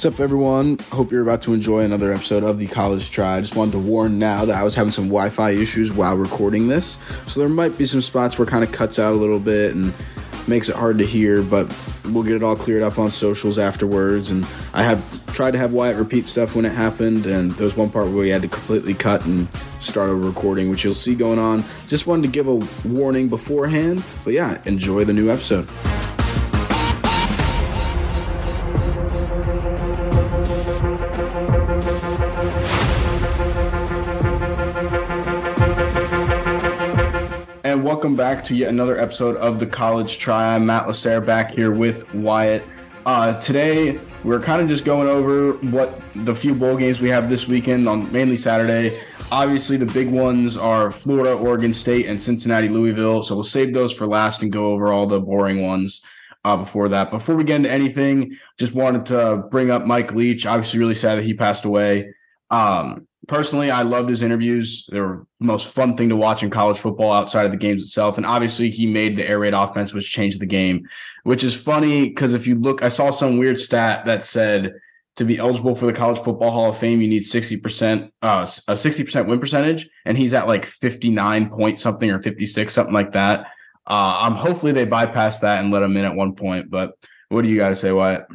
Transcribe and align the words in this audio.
What's 0.00 0.14
up, 0.14 0.20
everyone? 0.20 0.78
Hope 0.92 1.12
you're 1.12 1.20
about 1.20 1.42
to 1.42 1.52
enjoy 1.52 1.80
another 1.80 2.10
episode 2.10 2.42
of 2.42 2.56
the 2.56 2.66
College 2.66 3.10
Try. 3.10 3.36
I 3.36 3.40
just 3.42 3.54
wanted 3.54 3.72
to 3.72 3.78
warn 3.80 4.18
now 4.18 4.46
that 4.46 4.56
I 4.56 4.62
was 4.62 4.74
having 4.74 4.90
some 4.90 5.08
Wi 5.08 5.28
Fi 5.28 5.50
issues 5.50 5.92
while 5.92 6.16
recording 6.16 6.68
this. 6.68 6.96
So 7.26 7.38
there 7.38 7.50
might 7.50 7.76
be 7.76 7.84
some 7.84 8.00
spots 8.00 8.38
where 8.38 8.48
it 8.48 8.50
kind 8.50 8.64
of 8.64 8.72
cuts 8.72 8.98
out 8.98 9.12
a 9.12 9.16
little 9.16 9.38
bit 9.38 9.74
and 9.74 9.92
makes 10.48 10.70
it 10.70 10.76
hard 10.76 10.96
to 10.96 11.04
hear, 11.04 11.42
but 11.42 11.70
we'll 12.06 12.22
get 12.22 12.36
it 12.36 12.42
all 12.42 12.56
cleared 12.56 12.82
up 12.82 12.98
on 12.98 13.10
socials 13.10 13.58
afterwards. 13.58 14.30
And 14.30 14.46
I 14.72 14.84
had 14.84 15.02
tried 15.34 15.50
to 15.50 15.58
have 15.58 15.74
Wyatt 15.74 15.98
repeat 15.98 16.28
stuff 16.28 16.56
when 16.56 16.64
it 16.64 16.72
happened, 16.72 17.26
and 17.26 17.52
there 17.52 17.66
was 17.66 17.76
one 17.76 17.90
part 17.90 18.06
where 18.06 18.16
we 18.16 18.30
had 18.30 18.40
to 18.40 18.48
completely 18.48 18.94
cut 18.94 19.26
and 19.26 19.52
start 19.80 20.08
a 20.08 20.14
recording, 20.14 20.70
which 20.70 20.82
you'll 20.82 20.94
see 20.94 21.14
going 21.14 21.38
on. 21.38 21.62
Just 21.88 22.06
wanted 22.06 22.22
to 22.22 22.28
give 22.28 22.48
a 22.48 22.54
warning 22.88 23.28
beforehand, 23.28 24.02
but 24.24 24.32
yeah, 24.32 24.62
enjoy 24.64 25.04
the 25.04 25.12
new 25.12 25.30
episode. 25.30 25.68
Welcome 37.90 38.14
back 38.14 38.44
to 38.44 38.54
yet 38.54 38.68
another 38.68 39.00
episode 39.00 39.36
of 39.38 39.58
the 39.58 39.66
College 39.66 40.20
Try. 40.20 40.54
I'm 40.54 40.64
Matt 40.64 40.86
Lasser 40.86 41.20
back 41.20 41.50
here 41.50 41.72
with 41.72 42.14
Wyatt. 42.14 42.62
Uh, 43.04 43.36
today, 43.40 43.98
we're 44.22 44.38
kind 44.38 44.62
of 44.62 44.68
just 44.68 44.84
going 44.84 45.08
over 45.08 45.54
what 45.72 46.00
the 46.14 46.32
few 46.32 46.54
bowl 46.54 46.76
games 46.76 47.00
we 47.00 47.08
have 47.08 47.28
this 47.28 47.48
weekend 47.48 47.88
on 47.88 48.10
mainly 48.12 48.36
Saturday. 48.36 48.96
Obviously, 49.32 49.76
the 49.76 49.86
big 49.86 50.08
ones 50.08 50.56
are 50.56 50.92
Florida, 50.92 51.32
Oregon 51.32 51.74
State, 51.74 52.06
and 52.06 52.22
Cincinnati, 52.22 52.68
Louisville. 52.68 53.24
So 53.24 53.34
we'll 53.34 53.42
save 53.42 53.74
those 53.74 53.92
for 53.92 54.06
last 54.06 54.44
and 54.44 54.52
go 54.52 54.66
over 54.66 54.92
all 54.92 55.08
the 55.08 55.20
boring 55.20 55.66
ones 55.66 56.00
uh, 56.44 56.58
before 56.58 56.88
that. 56.90 57.10
Before 57.10 57.34
we 57.34 57.42
get 57.42 57.56
into 57.56 57.72
anything, 57.72 58.38
just 58.56 58.72
wanted 58.72 59.04
to 59.06 59.48
bring 59.50 59.72
up 59.72 59.84
Mike 59.84 60.14
Leach. 60.14 60.46
Obviously, 60.46 60.78
really 60.78 60.94
sad 60.94 61.18
that 61.18 61.24
he 61.24 61.34
passed 61.34 61.64
away. 61.64 62.14
Um, 62.50 63.08
personally, 63.28 63.70
I 63.70 63.82
loved 63.82 64.10
his 64.10 64.22
interviews. 64.22 64.86
They 64.90 65.00
were 65.00 65.26
the 65.38 65.46
most 65.46 65.68
fun 65.68 65.96
thing 65.96 66.08
to 66.08 66.16
watch 66.16 66.42
in 66.42 66.50
college 66.50 66.78
football 66.78 67.12
outside 67.12 67.46
of 67.46 67.52
the 67.52 67.58
games 67.58 67.82
itself. 67.82 68.16
And 68.16 68.26
obviously, 68.26 68.70
he 68.70 68.86
made 68.86 69.16
the 69.16 69.28
air 69.28 69.38
raid 69.38 69.54
offense, 69.54 69.92
which 69.92 70.12
changed 70.12 70.40
the 70.40 70.46
game, 70.46 70.88
which 71.24 71.44
is 71.44 71.54
funny 71.54 72.08
because 72.08 72.34
if 72.34 72.46
you 72.46 72.54
look, 72.56 72.82
I 72.82 72.88
saw 72.88 73.10
some 73.10 73.38
weird 73.38 73.60
stat 73.60 74.04
that 74.06 74.24
said 74.24 74.72
to 75.16 75.24
be 75.24 75.38
eligible 75.38 75.74
for 75.74 75.86
the 75.86 75.92
College 75.92 76.18
Football 76.18 76.50
Hall 76.50 76.70
of 76.70 76.78
Fame, 76.78 77.02
you 77.02 77.08
need 77.08 77.22
60%, 77.22 78.10
uh, 78.22 78.46
a 78.68 78.72
60% 78.72 79.26
win 79.26 79.38
percentage. 79.38 79.88
And 80.06 80.16
he's 80.16 80.32
at 80.32 80.46
like 80.46 80.64
59 80.64 81.50
point 81.50 81.78
something 81.78 82.10
or 82.10 82.22
56, 82.22 82.72
something 82.72 82.94
like 82.94 83.12
that. 83.12 83.40
Uh, 83.86 84.18
I'm 84.20 84.34
hopefully 84.34 84.72
they 84.72 84.84
bypass 84.84 85.40
that 85.40 85.62
and 85.62 85.72
let 85.72 85.82
him 85.82 85.96
in 85.96 86.04
at 86.04 86.14
one 86.14 86.34
point. 86.34 86.70
But 86.70 86.94
what 87.28 87.42
do 87.42 87.48
you 87.48 87.56
got 87.56 87.70
to 87.70 87.76
say, 87.76 87.92
Wyatt? 87.92 88.26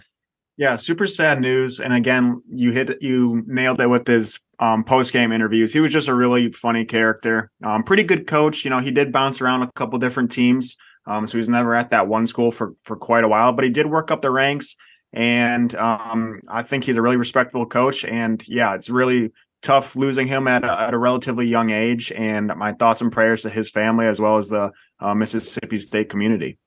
Yeah, 0.58 0.76
super 0.76 1.08
sad 1.08 1.42
news. 1.42 1.80
And 1.80 1.94
again, 1.94 2.42
you 2.50 2.72
hit 2.72 3.02
you 3.02 3.44
nailed 3.46 3.82
it 3.82 3.90
with 3.90 4.08
his 4.08 4.40
um, 4.60 4.84
post 4.84 5.14
game 5.14 5.32
interviews. 5.32 5.74
He 5.74 5.80
was 5.80 5.92
just 5.92 6.08
a 6.08 6.14
really 6.14 6.52
funny 6.52 6.86
character. 6.86 7.52
Um, 7.64 7.84
pretty 7.84 8.04
good 8.04 8.28
coach. 8.28 8.64
You 8.64 8.70
know, 8.70 8.80
he 8.80 8.92
did 8.92 9.12
bounce 9.12 9.42
around 9.42 9.64
a 9.64 9.72
couple 9.74 10.00
different 10.00 10.32
teams, 10.32 10.78
um, 11.06 11.28
so 11.28 11.38
he's 11.38 11.50
never 11.50 11.76
at 11.76 11.90
that 11.90 12.08
one 12.08 12.26
school 12.26 12.52
for 12.52 12.74
for 12.84 12.96
quite 12.96 13.24
a 13.24 13.28
while. 13.28 13.52
But 13.52 13.66
he 13.66 13.72
did 13.72 13.88
work 13.88 14.12
up 14.12 14.22
the 14.22 14.32
ranks, 14.32 14.76
and 15.14 15.74
um, 15.76 16.42
I 16.48 16.64
think 16.64 16.84
he's 16.84 16.98
a 16.98 17.02
really 17.02 17.18
respectable 17.18 17.66
coach. 17.66 18.06
And 18.06 18.44
yeah, 18.48 18.76
it's 18.76 18.90
really 18.90 19.32
tough 19.66 19.96
losing 19.96 20.28
him 20.28 20.48
at 20.48 20.64
a, 20.64 20.80
at 20.80 20.94
a 20.94 20.98
relatively 20.98 21.48
young 21.48 21.72
age. 21.72 22.12
And 22.12 22.52
my 22.56 22.72
thoughts 22.74 23.02
and 23.02 23.12
prayers 23.12 23.42
to 23.42 23.50
his 23.50 23.70
family 23.70 24.06
as 24.06 24.22
well 24.22 24.38
as 24.38 24.50
the 24.50 24.72
uh, 25.00 25.16
Mississippi 25.16 25.78
State 25.78 26.10
community. 26.10 26.58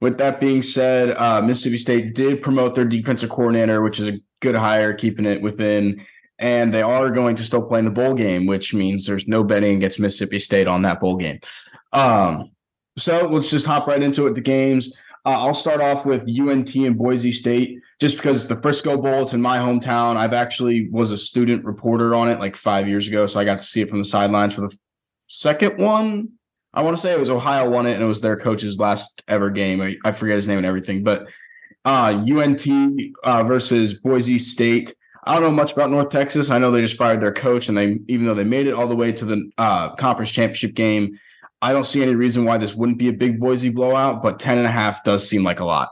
With 0.00 0.18
that 0.18 0.40
being 0.40 0.60
said, 0.60 1.16
uh, 1.16 1.40
Mississippi 1.40 1.78
State 1.78 2.14
did 2.14 2.42
promote 2.42 2.74
their 2.74 2.84
defensive 2.84 3.30
coordinator, 3.30 3.80
which 3.80 4.00
is 4.00 4.08
a 4.08 4.20
good 4.40 4.56
hire, 4.56 4.92
keeping 4.92 5.24
it 5.24 5.40
within. 5.40 6.04
And 6.38 6.74
they 6.74 6.82
are 6.82 7.10
going 7.10 7.36
to 7.36 7.44
still 7.44 7.62
play 7.62 7.78
in 7.78 7.84
the 7.84 7.90
bowl 7.90 8.14
game, 8.14 8.46
which 8.46 8.74
means 8.74 9.06
there's 9.06 9.28
no 9.28 9.44
betting 9.44 9.76
against 9.76 10.00
Mississippi 10.00 10.38
State 10.38 10.66
on 10.66 10.82
that 10.82 11.00
bowl 11.00 11.16
game. 11.16 11.38
Um, 11.92 12.50
so 12.98 13.28
let's 13.28 13.50
just 13.50 13.66
hop 13.66 13.86
right 13.86 14.02
into 14.02 14.26
it. 14.26 14.34
The 14.34 14.40
games. 14.40 14.94
Uh, 15.26 15.40
I'll 15.40 15.54
start 15.54 15.80
off 15.80 16.04
with 16.04 16.28
UNT 16.28 16.74
and 16.74 16.98
Boise 16.98 17.32
State, 17.32 17.80
just 17.98 18.16
because 18.16 18.38
it's 18.38 18.46
the 18.46 18.60
Frisco 18.60 19.00
Bowl. 19.00 19.22
It's 19.22 19.32
in 19.32 19.40
my 19.40 19.56
hometown. 19.56 20.16
I've 20.16 20.34
actually 20.34 20.90
was 20.90 21.12
a 21.12 21.16
student 21.16 21.64
reporter 21.64 22.14
on 22.14 22.28
it 22.28 22.38
like 22.38 22.56
five 22.56 22.86
years 22.88 23.08
ago, 23.08 23.26
so 23.26 23.40
I 23.40 23.44
got 23.44 23.58
to 23.58 23.64
see 23.64 23.80
it 23.80 23.88
from 23.88 24.00
the 24.00 24.04
sidelines 24.04 24.54
for 24.54 24.60
the 24.62 24.76
second 25.26 25.78
one. 25.78 26.28
I 26.74 26.82
want 26.82 26.96
to 26.96 27.00
say 27.00 27.12
it 27.12 27.18
was 27.18 27.30
Ohio 27.30 27.70
won 27.70 27.86
it, 27.86 27.94
and 27.94 28.02
it 28.02 28.06
was 28.06 28.20
their 28.20 28.36
coach's 28.36 28.78
last 28.78 29.22
ever 29.26 29.48
game. 29.48 29.80
I, 29.80 29.96
I 30.04 30.12
forget 30.12 30.36
his 30.36 30.46
name 30.46 30.58
and 30.58 30.66
everything, 30.66 31.02
but 31.02 31.26
uh, 31.86 32.22
UNT 32.28 32.66
uh, 33.22 33.44
versus 33.44 34.00
Boise 34.00 34.38
State. 34.38 34.94
I 35.26 35.34
don't 35.34 35.42
know 35.42 35.50
much 35.50 35.72
about 35.72 35.90
North 35.90 36.10
Texas. 36.10 36.50
I 36.50 36.58
know 36.58 36.70
they 36.70 36.80
just 36.80 36.96
fired 36.98 37.20
their 37.20 37.32
coach, 37.32 37.68
and 37.68 37.76
they 37.76 37.98
even 38.08 38.26
though 38.26 38.34
they 38.34 38.44
made 38.44 38.66
it 38.66 38.74
all 38.74 38.86
the 38.86 38.96
way 38.96 39.12
to 39.12 39.24
the 39.24 39.50
uh, 39.58 39.94
conference 39.96 40.30
championship 40.30 40.74
game, 40.74 41.18
I 41.62 41.72
don't 41.72 41.84
see 41.84 42.02
any 42.02 42.14
reason 42.14 42.44
why 42.44 42.58
this 42.58 42.74
wouldn't 42.74 42.98
be 42.98 43.08
a 43.08 43.12
big 43.12 43.40
Boise 43.40 43.70
blowout. 43.70 44.22
But 44.22 44.38
10 44.38 44.58
and 44.58 44.66
a 44.66 44.70
half 44.70 45.02
does 45.04 45.28
seem 45.28 45.42
like 45.42 45.60
a 45.60 45.64
lot. 45.64 45.90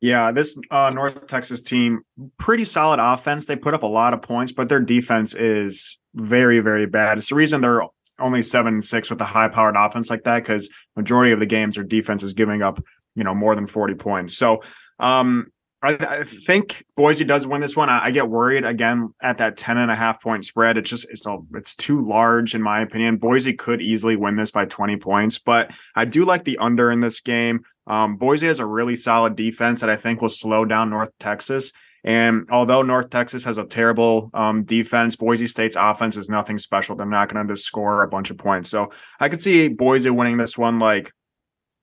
Yeah, 0.00 0.32
this 0.32 0.58
uh, 0.70 0.90
North 0.90 1.26
Texas 1.26 1.62
team, 1.62 2.02
pretty 2.38 2.64
solid 2.64 3.00
offense. 3.00 3.46
They 3.46 3.56
put 3.56 3.74
up 3.74 3.82
a 3.82 3.86
lot 3.86 4.14
of 4.14 4.22
points, 4.22 4.50
but 4.50 4.68
their 4.68 4.80
defense 4.80 5.34
is 5.34 5.98
very, 6.14 6.60
very 6.60 6.86
bad. 6.86 7.18
It's 7.18 7.28
the 7.28 7.34
reason 7.34 7.60
they're 7.60 7.82
only 8.20 8.42
seven 8.42 8.74
and 8.74 8.84
six 8.84 9.10
with 9.10 9.20
a 9.20 9.24
high 9.24 9.48
powered 9.48 9.76
offense 9.76 10.10
like 10.10 10.24
that 10.24 10.42
because 10.42 10.68
majority 10.96 11.32
of 11.32 11.40
the 11.40 11.46
games 11.46 11.74
their 11.74 11.84
defense 11.84 12.22
is 12.22 12.34
giving 12.34 12.62
up 12.62 12.82
you 13.14 13.24
know 13.24 13.34
more 13.34 13.54
than 13.54 13.66
40 13.66 13.94
points 13.94 14.36
so 14.36 14.62
um 14.98 15.50
I, 15.82 15.92
I 15.94 16.24
think 16.24 16.84
Boise 16.94 17.24
does 17.24 17.46
win 17.46 17.60
this 17.60 17.76
one. 17.76 17.88
I, 17.88 18.06
I, 18.06 18.10
get 18.10 18.28
worried 18.28 18.64
again 18.64 19.14
at 19.22 19.38
that 19.38 19.56
10 19.56 19.78
and 19.78 19.90
a 19.90 19.94
half 19.94 20.22
point 20.22 20.44
spread. 20.44 20.76
It's 20.76 20.90
just 20.90 21.08
it's 21.10 21.26
a, 21.26 21.38
it's 21.54 21.74
too 21.74 22.00
large 22.02 22.54
in 22.54 22.62
my 22.62 22.82
opinion. 22.82 23.16
Boise 23.16 23.54
could 23.54 23.80
easily 23.80 24.16
win 24.16 24.34
this 24.34 24.50
by 24.50 24.66
20 24.66 24.96
points, 24.98 25.38
but 25.38 25.70
I 25.94 26.04
do 26.04 26.24
like 26.24 26.44
the 26.44 26.58
under 26.58 26.92
in 26.92 27.00
this 27.00 27.20
game. 27.20 27.60
Um, 27.86 28.16
Boise 28.16 28.46
has 28.46 28.60
a 28.60 28.66
really 28.66 28.94
solid 28.94 29.36
defense 29.36 29.80
that 29.80 29.90
I 29.90 29.96
think 29.96 30.20
will 30.20 30.28
slow 30.28 30.64
down 30.64 30.90
North 30.90 31.12
Texas. 31.18 31.72
And 32.04 32.46
although 32.50 32.82
North 32.82 33.10
Texas 33.10 33.44
has 33.44 33.58
a 33.58 33.64
terrible 33.64 34.30
um, 34.32 34.64
defense, 34.64 35.16
Boise 35.16 35.46
State's 35.46 35.76
offense 35.76 36.16
is 36.16 36.30
nothing 36.30 36.58
special. 36.58 36.96
They're 36.96 37.06
not 37.06 37.32
going 37.32 37.46
to 37.46 37.56
score 37.56 38.02
a 38.02 38.08
bunch 38.08 38.30
of 38.30 38.38
points. 38.38 38.70
So 38.70 38.90
I 39.18 39.28
could 39.28 39.42
see 39.42 39.68
Boise 39.68 40.10
winning 40.10 40.38
this 40.38 40.56
one 40.56 40.78
like, 40.78 41.12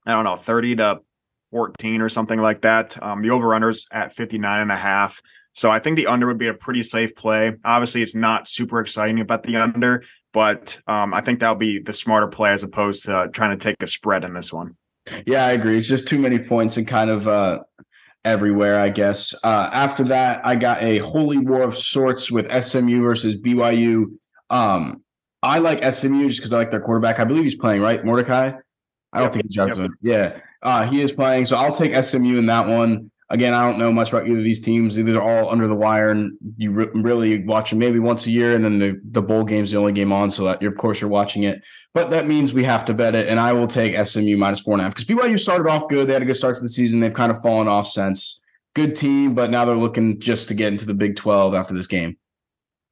I 0.06 0.12
don't 0.12 0.24
know, 0.24 0.36
30 0.36 0.78
to 0.78 1.02
14 1.52 2.02
or 2.02 2.10
something 2.10 2.40
like 2.40 2.62
that. 2.62 3.02
Um, 3.02 3.22
the 3.22 3.30
over-under's 3.30 3.88
at 3.92 4.14
59 4.14 4.62
and 4.62 4.72
a 4.72 4.76
half. 4.76 5.22
So 5.54 5.72
I 5.72 5.80
think 5.80 5.96
the 5.96 6.08
under 6.08 6.28
would 6.28 6.38
be 6.38 6.50
a 6.50 6.54
pretty 6.54 6.84
safe 6.84 7.16
play. 7.16 7.54
Obviously, 7.66 8.04
it's 8.04 8.16
not 8.16 8.48
super 8.48 8.80
exciting 8.80 9.20
about 9.20 9.44
the 9.44 9.56
under, 9.56 10.04
but 10.32 10.78
um, 10.88 11.14
I 11.14 11.22
think 11.22 11.40
that'll 11.40 11.56
be 11.56 11.80
the 11.80 11.94
smarter 11.94 12.28
play 12.28 12.52
as 12.52 12.62
opposed 12.62 13.06
to 13.06 13.16
uh, 13.16 13.28
trying 13.28 13.58
to 13.58 13.64
take 13.64 13.82
a 13.82 13.88
spread 13.88 14.24
in 14.24 14.34
this 14.34 14.54
one. 14.54 14.76
Yeah, 15.26 15.46
I 15.46 15.54
agree. 15.54 15.78
It's 15.78 15.88
just 15.88 16.08
too 16.08 16.20
many 16.20 16.38
points 16.38 16.78
and 16.78 16.88
kind 16.88 17.10
of 17.10 17.28
uh, 17.28 17.62
everywhere, 18.24 18.80
I 18.80 18.90
guess. 18.90 19.34
Uh, 19.44 19.70
after 19.72 20.04
that, 20.06 20.46
I 20.46 20.56
got 20.56 20.84
a 20.84 21.00
holy 21.00 21.38
war 21.38 21.62
of 21.62 21.78
sorts 21.78 22.30
with 22.30 22.46
SMU 22.64 23.02
versus 23.02 23.36
BYU. 23.36 24.06
Um, 24.50 25.04
I 25.42 25.60
like 25.60 25.80
SMU 25.94 26.28
just 26.28 26.40
because 26.40 26.54
I 26.54 26.58
like 26.58 26.72
their 26.72 26.82
quarterback. 26.82 27.20
I 27.20 27.24
believe 27.24 27.44
he's 27.44 27.56
playing, 27.56 27.82
right? 27.82 28.04
Mordecai? 28.04 28.52
I 29.14 29.20
don't 29.20 29.28
yep. 29.28 29.34
think 29.34 29.46
he's 29.46 29.56
Johnson. 29.56 29.94
Yep. 30.02 30.36
Yeah, 30.36 30.42
uh, 30.62 30.86
he 30.90 31.02
is 31.02 31.12
playing. 31.12 31.46
So 31.46 31.58
I'll 31.58 31.76
take 31.76 31.96
SMU 32.04 32.38
in 32.38 32.46
that 32.48 32.68
one. 32.68 33.12
Again, 33.30 33.54
I 33.54 33.70
don't 33.70 33.78
know 33.78 33.92
much 33.92 34.10
about 34.10 34.26
either 34.26 34.38
of 34.38 34.44
these 34.46 34.62
teams. 34.62 34.98
Either 34.98 35.12
they're 35.12 35.22
all 35.22 35.52
under 35.52 35.68
the 35.68 35.76
wire, 35.76 36.12
and 36.12 36.32
you 36.56 36.72
re- 36.72 36.90
really 36.94 37.44
watch 37.44 37.72
them 37.72 37.80
maybe 37.80 38.00
once 38.00 38.26
a 38.26 38.32
year, 38.32 38.56
and 38.56 38.64
then 38.64 38.80
the, 38.80 39.02
the 39.12 39.22
bowl 39.22 39.44
game's 39.44 39.72
the 39.72 39.78
only 39.78 39.92
game 39.92 40.14
on, 40.14 40.32
so 40.32 40.46
that 40.46 40.62
you're, 40.62 40.72
of 40.72 40.78
course 40.78 41.02
you're 41.02 41.10
watching 41.10 41.44
it. 41.44 41.62
But 41.94 42.10
that 42.12 42.26
means 42.26 42.54
we 42.54 42.64
have 42.64 42.86
to 42.86 42.94
bet 42.94 43.16
it, 43.16 43.28
and 43.28 43.38
I 43.38 43.52
will 43.52 43.68
take 43.68 43.98
SMU 44.08 44.38
minus 44.38 44.62
four 44.62 44.76
and 44.76 44.82
a 44.82 44.86
half 44.86 44.96
because 44.96 45.06
BYU 45.06 45.38
started 45.38 45.70
off 45.70 45.90
good. 45.90 46.08
They 46.08 46.14
had 46.14 46.22
a 46.22 46.26
good 46.26 46.38
start 46.38 46.56
to 46.56 46.62
the 46.62 46.70
season. 46.70 47.02
They've 47.02 47.14
kind 47.14 47.32
of 47.32 47.42
fallen 47.42 47.68
off 47.68 47.88
since. 47.88 48.42
Good 48.76 48.96
team, 48.96 49.34
but 49.36 49.50
now 49.50 49.66
they're 49.66 49.76
looking 49.76 50.22
just 50.22 50.48
to 50.48 50.54
get 50.54 50.72
into 50.72 50.86
the 50.86 50.94
Big 50.94 51.18
Twelve 51.18 51.54
after 51.54 51.74
this 51.74 51.88
game. 51.88 52.18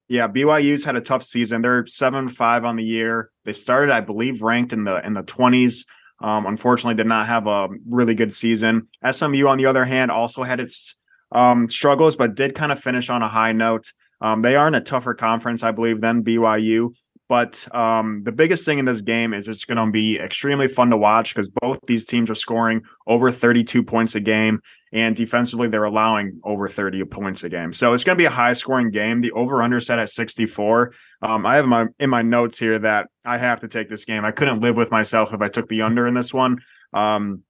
Yeah, 0.09 0.27
BYU's 0.27 0.83
had 0.83 0.97
a 0.97 1.01
tough 1.01 1.23
season. 1.23 1.61
They're 1.61 1.85
seven 1.87 2.27
five 2.27 2.65
on 2.65 2.75
the 2.75 2.83
year. 2.83 3.31
They 3.45 3.53
started, 3.53 3.93
I 3.93 4.01
believe, 4.01 4.41
ranked 4.41 4.73
in 4.73 4.83
the 4.83 5.05
in 5.05 5.13
the 5.13 5.23
twenties. 5.23 5.85
Um, 6.21 6.45
unfortunately, 6.45 6.95
did 6.95 7.07
not 7.07 7.27
have 7.27 7.47
a 7.47 7.69
really 7.87 8.15
good 8.15 8.33
season. 8.33 8.87
SMU, 9.09 9.47
on 9.47 9.57
the 9.57 9.65
other 9.65 9.85
hand, 9.85 10.11
also 10.11 10.43
had 10.43 10.59
its 10.59 10.95
um, 11.31 11.67
struggles, 11.67 12.15
but 12.15 12.35
did 12.35 12.55
kind 12.55 12.71
of 12.71 12.79
finish 12.79 13.09
on 13.09 13.21
a 13.21 13.27
high 13.27 13.51
note. 13.51 13.91
Um, 14.21 14.41
they 14.41 14.55
are 14.55 14.67
in 14.67 14.75
a 14.75 14.81
tougher 14.81 15.13
conference, 15.13 15.61
I 15.61 15.71
believe, 15.71 16.01
than 16.01 16.23
BYU. 16.23 16.93
But 17.27 17.67
um, 17.73 18.21
the 18.23 18.31
biggest 18.31 18.65
thing 18.65 18.77
in 18.77 18.85
this 18.85 19.01
game 19.01 19.33
is 19.33 19.47
it's 19.47 19.65
going 19.65 19.83
to 19.83 19.91
be 19.91 20.19
extremely 20.19 20.67
fun 20.67 20.91
to 20.91 20.97
watch 20.97 21.33
because 21.33 21.49
both 21.49 21.79
these 21.87 22.05
teams 22.05 22.29
are 22.29 22.35
scoring 22.35 22.83
over 23.07 23.31
32 23.31 23.81
points 23.81 24.13
a 24.13 24.19
game, 24.19 24.61
and 24.93 25.15
defensively 25.15 25.67
they're 25.67 25.85
allowing 25.85 26.39
over 26.43 26.67
30 26.67 27.03
points 27.05 27.43
a 27.43 27.49
game. 27.49 27.73
So 27.73 27.93
it's 27.93 28.03
going 28.03 28.15
to 28.15 28.21
be 28.21 28.25
a 28.25 28.29
high 28.29 28.53
scoring 28.53 28.91
game. 28.91 29.21
The 29.21 29.31
over 29.31 29.63
under 29.63 29.79
set 29.79 29.97
at 29.97 30.09
64. 30.09 30.93
Um, 31.23 31.47
I 31.47 31.55
have 31.55 31.65
my 31.65 31.87
in 31.99 32.11
my 32.11 32.21
notes 32.21 32.59
here 32.59 32.77
that 32.79 33.07
I 33.23 33.39
have 33.39 33.61
to 33.61 33.67
take 33.67 33.89
this 33.89 34.05
game. 34.05 34.23
I 34.23 34.31
couldn't 34.31 34.61
live 34.61 34.77
with 34.77 34.91
myself 34.91 35.33
if 35.33 35.41
I 35.41 35.49
took 35.49 35.67
the 35.67 35.81
under 35.81 36.05
in 36.05 36.13
this 36.13 36.31
one. 36.31 36.59
Um, 36.93 37.41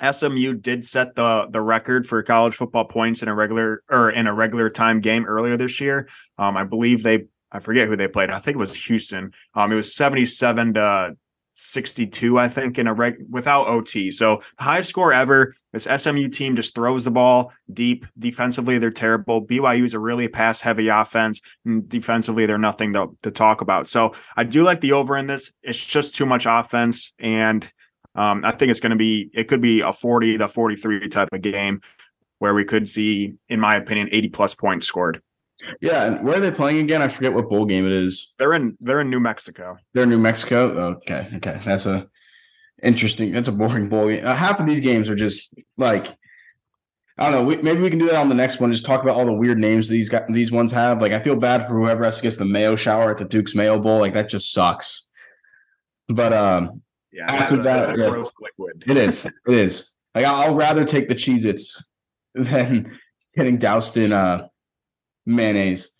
SMU 0.00 0.54
did 0.54 0.84
set 0.84 1.14
the 1.14 1.46
the 1.50 1.60
record 1.60 2.06
for 2.06 2.22
college 2.22 2.54
football 2.54 2.84
points 2.84 3.22
in 3.22 3.28
a 3.28 3.34
regular 3.34 3.82
or 3.90 4.10
in 4.10 4.26
a 4.26 4.34
regular 4.34 4.68
time 4.68 5.00
game 5.00 5.24
earlier 5.24 5.56
this 5.56 5.80
year. 5.80 6.08
Um, 6.38 6.56
I 6.56 6.64
believe 6.64 7.02
they 7.02 7.24
I 7.52 7.58
forget 7.58 7.88
who 7.88 7.96
they 7.96 8.08
played. 8.08 8.30
I 8.30 8.38
think 8.38 8.56
it 8.56 8.58
was 8.58 8.74
Houston. 8.74 9.32
Um, 9.54 9.72
it 9.72 9.76
was 9.76 9.94
77 9.94 10.74
to 10.74 11.16
62, 11.54 12.38
I 12.38 12.48
think, 12.48 12.78
in 12.78 12.86
a 12.86 12.94
reg 12.94 13.16
without 13.28 13.68
OT. 13.68 14.10
So 14.10 14.42
the 14.58 14.64
highest 14.64 14.88
score 14.88 15.12
ever. 15.12 15.54
This 15.72 15.84
SMU 15.84 16.28
team 16.28 16.56
just 16.56 16.74
throws 16.74 17.04
the 17.04 17.10
ball 17.10 17.52
deep. 17.72 18.06
Defensively, 18.18 18.78
they're 18.78 18.90
terrible. 18.90 19.44
BYU 19.44 19.84
is 19.84 19.94
a 19.94 19.98
really 19.98 20.28
pass 20.28 20.60
heavy 20.60 20.88
offense. 20.88 21.40
And 21.64 21.88
defensively, 21.88 22.46
they're 22.46 22.58
nothing 22.58 22.92
to, 22.94 23.16
to 23.22 23.30
talk 23.30 23.60
about. 23.60 23.88
So 23.88 24.14
I 24.36 24.44
do 24.44 24.62
like 24.62 24.80
the 24.80 24.92
over 24.92 25.16
in 25.16 25.26
this. 25.26 25.52
It's 25.62 25.82
just 25.82 26.14
too 26.14 26.26
much 26.26 26.46
offense. 26.46 27.12
And 27.18 27.70
um, 28.14 28.42
I 28.44 28.52
think 28.52 28.70
it's 28.70 28.80
going 28.80 28.90
to 28.90 28.96
be, 28.96 29.30
it 29.32 29.48
could 29.48 29.62
be 29.62 29.80
a 29.80 29.92
40 29.92 30.38
to 30.38 30.48
43 30.48 31.08
type 31.08 31.28
of 31.32 31.40
game 31.40 31.80
where 32.38 32.54
we 32.54 32.64
could 32.64 32.88
see, 32.88 33.34
in 33.48 33.60
my 33.60 33.76
opinion, 33.76 34.08
80 34.10 34.28
plus 34.30 34.54
points 34.54 34.86
scored. 34.86 35.22
Yeah, 35.80 36.06
and 36.06 36.24
where 36.24 36.36
are 36.36 36.40
they 36.40 36.50
playing 36.50 36.78
again? 36.78 37.02
I 37.02 37.08
forget 37.08 37.32
what 37.32 37.48
bowl 37.48 37.64
game 37.64 37.86
it 37.86 37.92
is. 37.92 38.34
They're 38.38 38.54
in 38.54 38.76
they're 38.80 39.00
in 39.00 39.10
New 39.10 39.20
Mexico. 39.20 39.76
They're 39.92 40.04
in 40.04 40.10
New 40.10 40.18
Mexico. 40.18 40.68
Okay, 40.96 41.28
okay, 41.36 41.60
that's 41.64 41.86
a 41.86 42.08
interesting. 42.82 43.32
That's 43.32 43.48
a 43.48 43.52
boring 43.52 43.88
bowl 43.88 44.08
game. 44.08 44.26
Uh, 44.26 44.34
half 44.34 44.60
of 44.60 44.66
these 44.66 44.80
games 44.80 45.08
are 45.08 45.14
just 45.14 45.54
like 45.76 46.08
I 47.18 47.30
don't 47.30 47.32
know. 47.32 47.44
We, 47.44 47.56
maybe 47.62 47.80
we 47.80 47.90
can 47.90 47.98
do 47.98 48.06
that 48.06 48.16
on 48.16 48.28
the 48.28 48.34
next 48.34 48.58
one. 48.58 48.72
Just 48.72 48.86
talk 48.86 49.02
about 49.02 49.16
all 49.16 49.26
the 49.26 49.32
weird 49.32 49.58
names 49.58 49.88
these 49.88 50.08
got, 50.08 50.26
these 50.28 50.50
ones 50.50 50.72
have. 50.72 51.02
Like 51.02 51.12
I 51.12 51.22
feel 51.22 51.36
bad 51.36 51.66
for 51.66 51.74
whoever 51.74 52.04
has 52.04 52.16
to 52.16 52.22
get 52.22 52.38
the 52.38 52.44
Mayo 52.44 52.74
shower 52.74 53.10
at 53.10 53.18
the 53.18 53.24
Duke's 53.24 53.54
Mayo 53.54 53.78
Bowl. 53.78 54.00
Like 54.00 54.14
that 54.14 54.28
just 54.28 54.52
sucks. 54.52 55.08
But 56.08 56.32
um, 56.32 56.82
yeah, 57.12 57.30
after 57.30 57.60
a, 57.60 57.62
that, 57.62 57.98
yeah, 57.98 58.08
liquid. 58.08 58.84
it 58.86 58.96
is. 58.96 59.26
It 59.46 59.54
is. 59.54 59.92
Like 60.14 60.24
I'll 60.24 60.54
rather 60.54 60.84
take 60.84 61.08
the 61.08 61.14
Cheez-Its 61.14 61.84
than 62.34 62.98
getting 63.36 63.58
doused 63.58 63.96
in 63.96 64.12
uh 64.12 64.48
mayonnaise. 65.26 65.96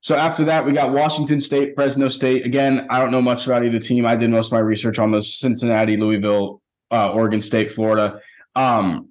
So 0.00 0.14
after 0.14 0.44
that, 0.44 0.64
we 0.64 0.72
got 0.72 0.92
Washington 0.92 1.40
State, 1.40 1.74
Fresno 1.74 2.08
State. 2.08 2.46
Again, 2.46 2.86
I 2.90 3.00
don't 3.00 3.10
know 3.10 3.22
much 3.22 3.46
about 3.46 3.64
either 3.64 3.80
team. 3.80 4.06
I 4.06 4.14
did 4.14 4.30
most 4.30 4.46
of 4.46 4.52
my 4.52 4.60
research 4.60 4.98
on 4.98 5.10
those 5.10 5.36
Cincinnati, 5.36 5.96
Louisville, 5.96 6.62
uh, 6.92 7.10
Oregon 7.10 7.40
State, 7.40 7.72
Florida. 7.72 8.20
Um, 8.54 9.08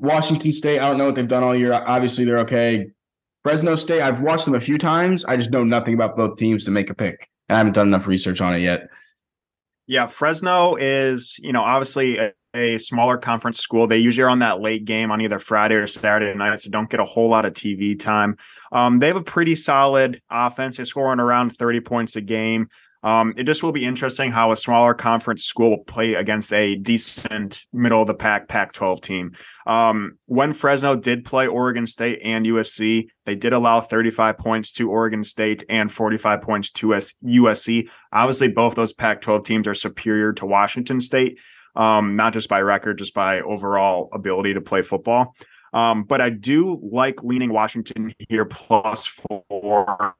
Washington 0.00 0.52
State, 0.52 0.80
I 0.80 0.88
don't 0.88 0.98
know 0.98 1.06
what 1.06 1.14
they've 1.14 1.28
done 1.28 1.44
all 1.44 1.54
year. 1.54 1.72
Obviously, 1.72 2.24
they're 2.24 2.40
okay. 2.40 2.86
Fresno 3.44 3.76
State, 3.76 4.00
I've 4.00 4.22
watched 4.22 4.46
them 4.46 4.54
a 4.54 4.60
few 4.60 4.78
times. 4.78 5.24
I 5.24 5.36
just 5.36 5.50
know 5.50 5.62
nothing 5.62 5.94
about 5.94 6.16
both 6.16 6.36
teams 6.36 6.64
to 6.64 6.70
make 6.70 6.90
a 6.90 6.94
pick. 6.94 7.28
I 7.48 7.58
haven't 7.58 7.74
done 7.74 7.88
enough 7.88 8.06
research 8.06 8.40
on 8.40 8.54
it 8.54 8.60
yet. 8.60 8.88
Yeah, 9.86 10.06
Fresno 10.06 10.76
is, 10.76 11.38
you 11.40 11.52
know, 11.52 11.62
obviously 11.62 12.16
a, 12.16 12.32
a, 12.54 12.78
smaller 12.78 13.18
conference 13.18 13.58
school. 13.58 13.86
They 13.86 13.98
usually 13.98 14.24
are 14.24 14.30
on 14.30 14.38
that 14.40 14.60
late 14.60 14.84
game 14.84 15.10
on 15.10 15.20
either 15.20 15.38
Friday 15.38 15.74
or 15.74 15.86
Saturday 15.86 16.36
night, 16.36 16.60
so 16.60 16.70
don't 16.70 16.88
get 16.88 17.00
a 17.00 17.04
whole 17.04 17.28
lot 17.28 17.44
of 17.44 17.52
TV 17.52 17.98
time. 17.98 18.36
Um, 18.72 18.98
they 18.98 19.08
have 19.08 19.16
a 19.16 19.22
pretty 19.22 19.56
solid 19.56 20.22
offense. 20.30 20.76
They're 20.76 20.86
scoring 20.86 21.20
around 21.20 21.50
30 21.56 21.80
points 21.80 22.16
a 22.16 22.20
game. 22.20 22.68
Um, 23.04 23.34
it 23.36 23.44
just 23.44 23.62
will 23.62 23.70
be 23.70 23.84
interesting 23.84 24.32
how 24.32 24.50
a 24.50 24.56
smaller 24.56 24.94
conference 24.94 25.44
school 25.44 25.68
will 25.70 25.84
play 25.84 26.14
against 26.14 26.50
a 26.54 26.74
decent 26.74 27.66
middle 27.70 28.00
of 28.00 28.06
the 28.06 28.14
pack 28.14 28.48
Pac 28.48 28.72
12 28.72 29.02
team. 29.02 29.32
Um, 29.66 30.16
when 30.24 30.54
Fresno 30.54 30.96
did 30.96 31.26
play 31.26 31.46
Oregon 31.46 31.86
State 31.86 32.22
and 32.24 32.46
USC, 32.46 33.08
they 33.26 33.34
did 33.34 33.52
allow 33.52 33.82
35 33.82 34.38
points 34.38 34.72
to 34.72 34.90
Oregon 34.90 35.22
State 35.22 35.64
and 35.68 35.92
45 35.92 36.40
points 36.40 36.70
to 36.72 36.86
USC. 36.88 37.90
Obviously, 38.10 38.48
both 38.48 38.74
those 38.74 38.94
Pac 38.94 39.20
12 39.20 39.44
teams 39.44 39.68
are 39.68 39.74
superior 39.74 40.32
to 40.32 40.46
Washington 40.46 40.98
State, 40.98 41.38
um, 41.74 42.16
not 42.16 42.32
just 42.32 42.48
by 42.48 42.60
record, 42.60 42.98
just 42.98 43.14
by 43.14 43.40
overall 43.40 44.08
ability 44.12 44.54
to 44.54 44.60
play 44.60 44.82
football. 44.82 45.34
Um, 45.72 46.04
but 46.04 46.20
I 46.20 46.30
do 46.30 46.80
like 46.82 47.22
leaning 47.24 47.52
Washington 47.52 48.14
here 48.28 48.44
plus 48.44 49.06
four 49.06 50.14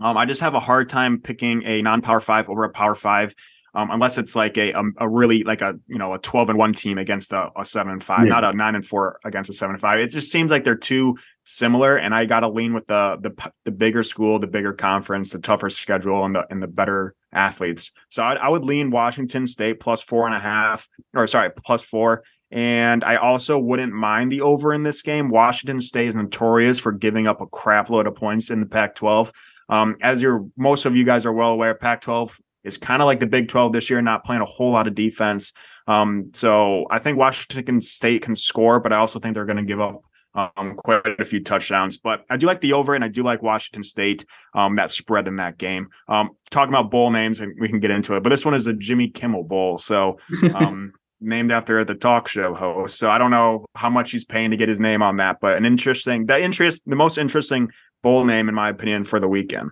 um, 0.00 0.16
I 0.16 0.24
just 0.24 0.40
have 0.40 0.54
a 0.54 0.60
hard 0.60 0.88
time 0.88 1.20
picking 1.20 1.62
a 1.64 1.82
non-power 1.82 2.20
five 2.20 2.48
over 2.48 2.64
a 2.64 2.70
power 2.70 2.94
five, 2.94 3.34
um, 3.74 3.90
unless 3.90 4.16
it's 4.16 4.34
like 4.34 4.56
a, 4.56 4.70
a, 4.70 4.78
um, 4.78 4.94
a 4.98 5.08
really 5.08 5.42
like 5.42 5.60
a 5.60 5.74
you 5.86 5.98
know 5.98 6.14
a 6.14 6.18
twelve 6.18 6.48
and 6.48 6.58
one 6.58 6.72
team 6.72 6.98
against 6.98 7.32
a, 7.32 7.50
a 7.56 7.64
seven 7.64 7.92
and 7.92 8.02
five, 8.02 8.26
yeah. 8.26 8.32
not 8.32 8.44
a 8.44 8.52
nine 8.52 8.74
and 8.74 8.86
four 8.86 9.18
against 9.24 9.50
a 9.50 9.52
seven 9.52 9.74
and 9.74 9.80
five. 9.80 9.98
It 10.00 10.10
just 10.10 10.30
seems 10.30 10.50
like 10.50 10.64
they're 10.64 10.76
too 10.76 11.18
similar, 11.48 11.96
and 11.96 12.14
I 12.14 12.26
got 12.26 12.40
to 12.40 12.48
lean 12.48 12.74
with 12.74 12.86
the 12.86 13.16
the 13.20 13.52
the 13.64 13.70
bigger 13.70 14.02
school, 14.02 14.38
the 14.38 14.46
bigger 14.46 14.72
conference, 14.72 15.30
the 15.30 15.38
tougher 15.38 15.70
schedule, 15.70 16.24
and 16.24 16.34
the 16.34 16.46
and 16.50 16.62
the 16.62 16.66
better 16.68 17.14
athletes. 17.32 17.92
So 18.10 18.22
I, 18.22 18.34
I 18.34 18.48
would 18.48 18.64
lean 18.64 18.90
Washington 18.90 19.46
State 19.46 19.80
plus 19.80 20.02
four 20.02 20.26
and 20.26 20.34
a 20.34 20.38
half, 20.38 20.88
or 21.14 21.26
sorry, 21.26 21.50
plus 21.50 21.82
four. 21.82 22.22
And 22.50 23.04
I 23.04 23.16
also 23.16 23.58
wouldn't 23.58 23.92
mind 23.92 24.32
the 24.32 24.40
over 24.40 24.72
in 24.72 24.82
this 24.82 25.02
game. 25.02 25.28
Washington 25.28 25.80
State 25.80 26.08
is 26.08 26.16
notorious 26.16 26.78
for 26.78 26.92
giving 26.92 27.26
up 27.26 27.40
a 27.40 27.46
crap 27.46 27.90
load 27.90 28.06
of 28.06 28.14
points 28.14 28.50
in 28.50 28.60
the 28.60 28.66
Pac 28.66 28.94
12. 28.94 29.32
Um, 29.68 29.96
as 30.00 30.22
you're 30.22 30.46
most 30.56 30.86
of 30.86 30.96
you 30.96 31.04
guys 31.04 31.26
are 31.26 31.32
well 31.32 31.50
aware, 31.50 31.74
Pac-12 31.74 32.38
is 32.64 32.76
kind 32.76 33.02
of 33.02 33.06
like 33.06 33.20
the 33.20 33.26
Big 33.26 33.48
12 33.48 33.72
this 33.72 33.90
year, 33.90 34.00
not 34.02 34.24
playing 34.24 34.42
a 34.42 34.46
whole 34.46 34.70
lot 34.70 34.86
of 34.86 34.94
defense. 34.94 35.52
Um, 35.86 36.30
so 36.34 36.86
I 36.90 36.98
think 36.98 37.18
Washington 37.18 37.80
State 37.80 38.22
can 38.22 38.34
score, 38.34 38.80
but 38.80 38.92
I 38.92 38.96
also 38.96 39.18
think 39.18 39.34
they're 39.34 39.44
going 39.44 39.56
to 39.58 39.62
give 39.62 39.80
up 39.80 40.02
um, 40.34 40.74
quite 40.76 41.02
a 41.18 41.24
few 41.24 41.42
touchdowns. 41.42 41.96
But 41.96 42.24
I 42.30 42.36
do 42.36 42.46
like 42.46 42.60
the 42.60 42.72
over, 42.72 42.94
and 42.94 43.04
I 43.04 43.08
do 43.08 43.22
like 43.22 43.42
Washington 43.42 43.82
State 43.82 44.24
um, 44.54 44.76
that 44.76 44.90
spread 44.90 45.28
in 45.28 45.36
that 45.36 45.58
game. 45.58 45.88
Um, 46.08 46.30
talking 46.50 46.72
about 46.72 46.90
bowl 46.90 47.10
names, 47.10 47.40
and 47.40 47.54
we 47.60 47.68
can 47.68 47.80
get 47.80 47.90
into 47.90 48.14
it, 48.14 48.22
but 48.22 48.30
this 48.30 48.44
one 48.44 48.54
is 48.54 48.66
a 48.66 48.72
Jimmy 48.72 49.08
Kimmel 49.08 49.44
Bowl, 49.44 49.78
so 49.78 50.18
um, 50.54 50.92
named 51.20 51.50
after 51.50 51.84
the 51.84 51.94
talk 51.94 52.28
show 52.28 52.54
host. 52.54 52.98
So 52.98 53.10
I 53.10 53.18
don't 53.18 53.30
know 53.30 53.66
how 53.74 53.90
much 53.90 54.10
he's 54.10 54.24
paying 54.24 54.50
to 54.50 54.56
get 54.56 54.68
his 54.68 54.80
name 54.80 55.02
on 55.02 55.16
that, 55.16 55.38
but 55.40 55.56
an 55.56 55.64
interesting, 55.64 56.26
that 56.26 56.40
interest, 56.40 56.82
the 56.86 56.96
most 56.96 57.18
interesting 57.18 57.70
bowl 58.02 58.24
name 58.24 58.48
in 58.48 58.54
my 58.54 58.68
opinion 58.70 59.04
for 59.04 59.20
the 59.20 59.28
weekend. 59.28 59.70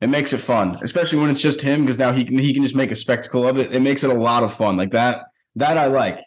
It 0.00 0.08
makes 0.08 0.32
it 0.32 0.38
fun, 0.38 0.78
especially 0.82 1.18
when 1.18 1.30
it's 1.30 1.40
just 1.40 1.60
him, 1.60 1.82
because 1.82 1.98
now 1.98 2.12
he 2.12 2.24
can 2.24 2.38
he 2.38 2.54
can 2.54 2.62
just 2.62 2.74
make 2.74 2.90
a 2.90 2.96
spectacle 2.96 3.46
of 3.46 3.58
it. 3.58 3.72
It 3.74 3.80
makes 3.80 4.04
it 4.04 4.10
a 4.10 4.14
lot 4.14 4.42
of 4.42 4.52
fun, 4.52 4.76
like 4.76 4.90
that. 4.92 5.26
That 5.56 5.76
I 5.76 5.86
like. 5.86 6.20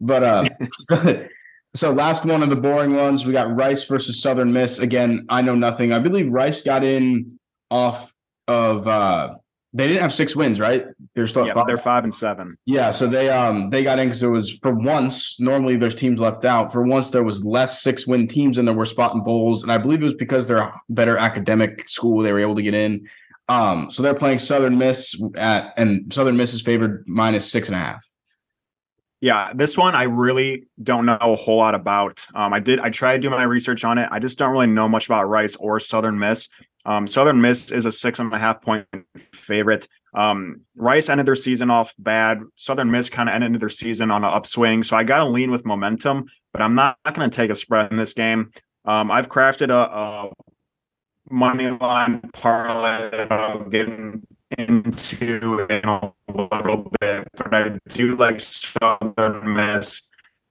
But 0.00 0.22
uh, 0.22 0.48
so, 1.76 1.92
last 1.92 2.24
one 2.24 2.42
of 2.42 2.50
the 2.50 2.56
boring 2.56 2.94
ones, 2.94 3.26
we 3.26 3.32
got 3.32 3.54
Rice 3.54 3.84
versus 3.84 4.20
Southern 4.20 4.52
Miss. 4.52 4.78
Again, 4.78 5.26
I 5.28 5.42
know 5.42 5.54
nothing. 5.54 5.92
I 5.92 5.98
believe 5.98 6.30
Rice 6.30 6.62
got 6.62 6.84
in 6.84 7.38
off 7.70 8.12
of 8.48 8.86
uh 8.86 9.34
they 9.72 9.86
didn't 9.86 10.00
have 10.00 10.12
six 10.12 10.34
wins, 10.34 10.58
right? 10.58 10.86
They're 11.14 11.26
still 11.26 11.46
yeah, 11.46 11.52
five. 11.52 11.66
they're 11.66 11.76
five 11.76 12.04
and 12.04 12.14
seven. 12.14 12.56
Yeah, 12.64 12.90
so 12.90 13.06
they 13.06 13.28
um 13.28 13.68
they 13.68 13.82
got 13.82 13.98
in 13.98 14.08
because 14.08 14.20
there 14.20 14.30
was 14.30 14.58
for 14.58 14.72
once 14.72 15.38
normally 15.38 15.76
there's 15.76 15.94
teams 15.94 16.18
left 16.18 16.44
out. 16.44 16.72
For 16.72 16.82
once 16.82 17.10
there 17.10 17.24
was 17.24 17.44
less 17.44 17.82
six 17.82 18.06
win 18.06 18.26
teams 18.26 18.56
and 18.56 18.66
there 18.66 18.74
were 18.74 18.86
spot 18.86 19.14
and 19.14 19.24
bowls, 19.24 19.62
and 19.62 19.70
I 19.70 19.78
believe 19.78 20.00
it 20.00 20.04
was 20.04 20.14
because 20.14 20.48
they're 20.48 20.58
a 20.58 20.80
better 20.88 21.18
academic 21.18 21.88
school 21.88 22.22
they 22.22 22.32
were 22.32 22.38
able 22.38 22.56
to 22.56 22.62
get 22.62 22.74
in. 22.74 23.06
Um, 23.48 23.90
so 23.90 24.02
they're 24.02 24.14
playing 24.14 24.38
Southern 24.38 24.78
Miss 24.78 25.22
at 25.36 25.74
and 25.76 26.12
Southern 26.12 26.36
Miss 26.38 26.54
is 26.54 26.62
favored 26.62 27.04
minus 27.06 27.50
six 27.50 27.68
and 27.68 27.76
a 27.76 27.78
half. 27.78 28.06
Yeah, 29.20 29.52
this 29.54 29.78
one 29.78 29.94
I 29.94 30.04
really 30.04 30.66
don't 30.82 31.06
know 31.06 31.16
a 31.20 31.36
whole 31.36 31.56
lot 31.56 31.74
about. 31.74 32.24
Um, 32.34 32.52
I 32.52 32.60
did 32.60 32.80
I 32.80 32.90
tried 32.90 33.16
to 33.16 33.22
do 33.22 33.30
my 33.30 33.44
research 33.44 33.84
on 33.84 33.98
it. 33.98 34.08
I 34.12 34.18
just 34.18 34.38
don't 34.38 34.52
really 34.52 34.66
know 34.66 34.88
much 34.88 35.06
about 35.06 35.28
Rice 35.28 35.56
or 35.56 35.80
Southern 35.80 36.18
Miss. 36.18 36.48
Um, 36.84 37.06
Southern 37.06 37.40
Miss 37.40 37.72
is 37.72 37.86
a 37.86 37.92
six 37.92 38.18
and 38.18 38.32
a 38.32 38.38
half 38.38 38.60
point 38.60 38.86
favorite. 39.32 39.88
Um, 40.14 40.62
Rice 40.76 41.08
ended 41.08 41.26
their 41.26 41.34
season 41.34 41.70
off 41.70 41.94
bad. 41.98 42.40
Southern 42.56 42.90
Miss 42.90 43.10
kind 43.10 43.28
of 43.28 43.34
ended 43.34 43.60
their 43.60 43.68
season 43.68 44.10
on 44.10 44.24
an 44.24 44.30
upswing. 44.30 44.82
So 44.82 44.96
I 44.96 45.02
got 45.02 45.24
to 45.24 45.30
lean 45.30 45.50
with 45.50 45.66
momentum, 45.66 46.26
but 46.52 46.62
I'm 46.62 46.74
not, 46.74 46.96
not 47.04 47.14
going 47.14 47.28
to 47.28 47.34
take 47.36 47.50
a 47.50 47.54
spread 47.54 47.90
in 47.90 47.96
this 47.96 48.12
game. 48.12 48.50
Um, 48.84 49.10
I've 49.10 49.28
crafted 49.28 49.70
a, 49.70 49.74
a 49.74 50.30
money 51.28 51.70
line 51.70 52.20
parlay 52.32 53.10
that 53.10 53.32
I'll 53.32 53.64
get 53.64 53.88
into 54.58 55.66
in 55.66 55.84
a 55.84 56.12
little 56.28 56.92
bit, 57.00 57.28
but 57.36 57.54
I 57.54 57.78
do 57.88 58.16
like 58.16 58.40
Southern 58.40 59.54
Miss 59.54 60.02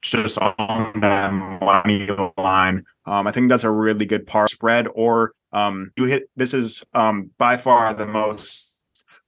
just 0.01 0.37
on 0.37 0.99
that 1.01 1.31
money 1.33 2.09
line. 2.37 2.83
Um, 3.05 3.27
I 3.27 3.31
think 3.31 3.49
that's 3.49 3.63
a 3.63 3.71
really 3.71 4.05
good 4.05 4.27
par 4.27 4.47
spread 4.47 4.87
or 4.93 5.33
um, 5.55 5.91
you 5.95 6.03
hit 6.03 6.29
this 6.35 6.53
is 6.53 6.83
um, 6.93 7.31
by 7.37 7.55
far 7.55 7.93
the 7.93 8.05
most 8.05 8.75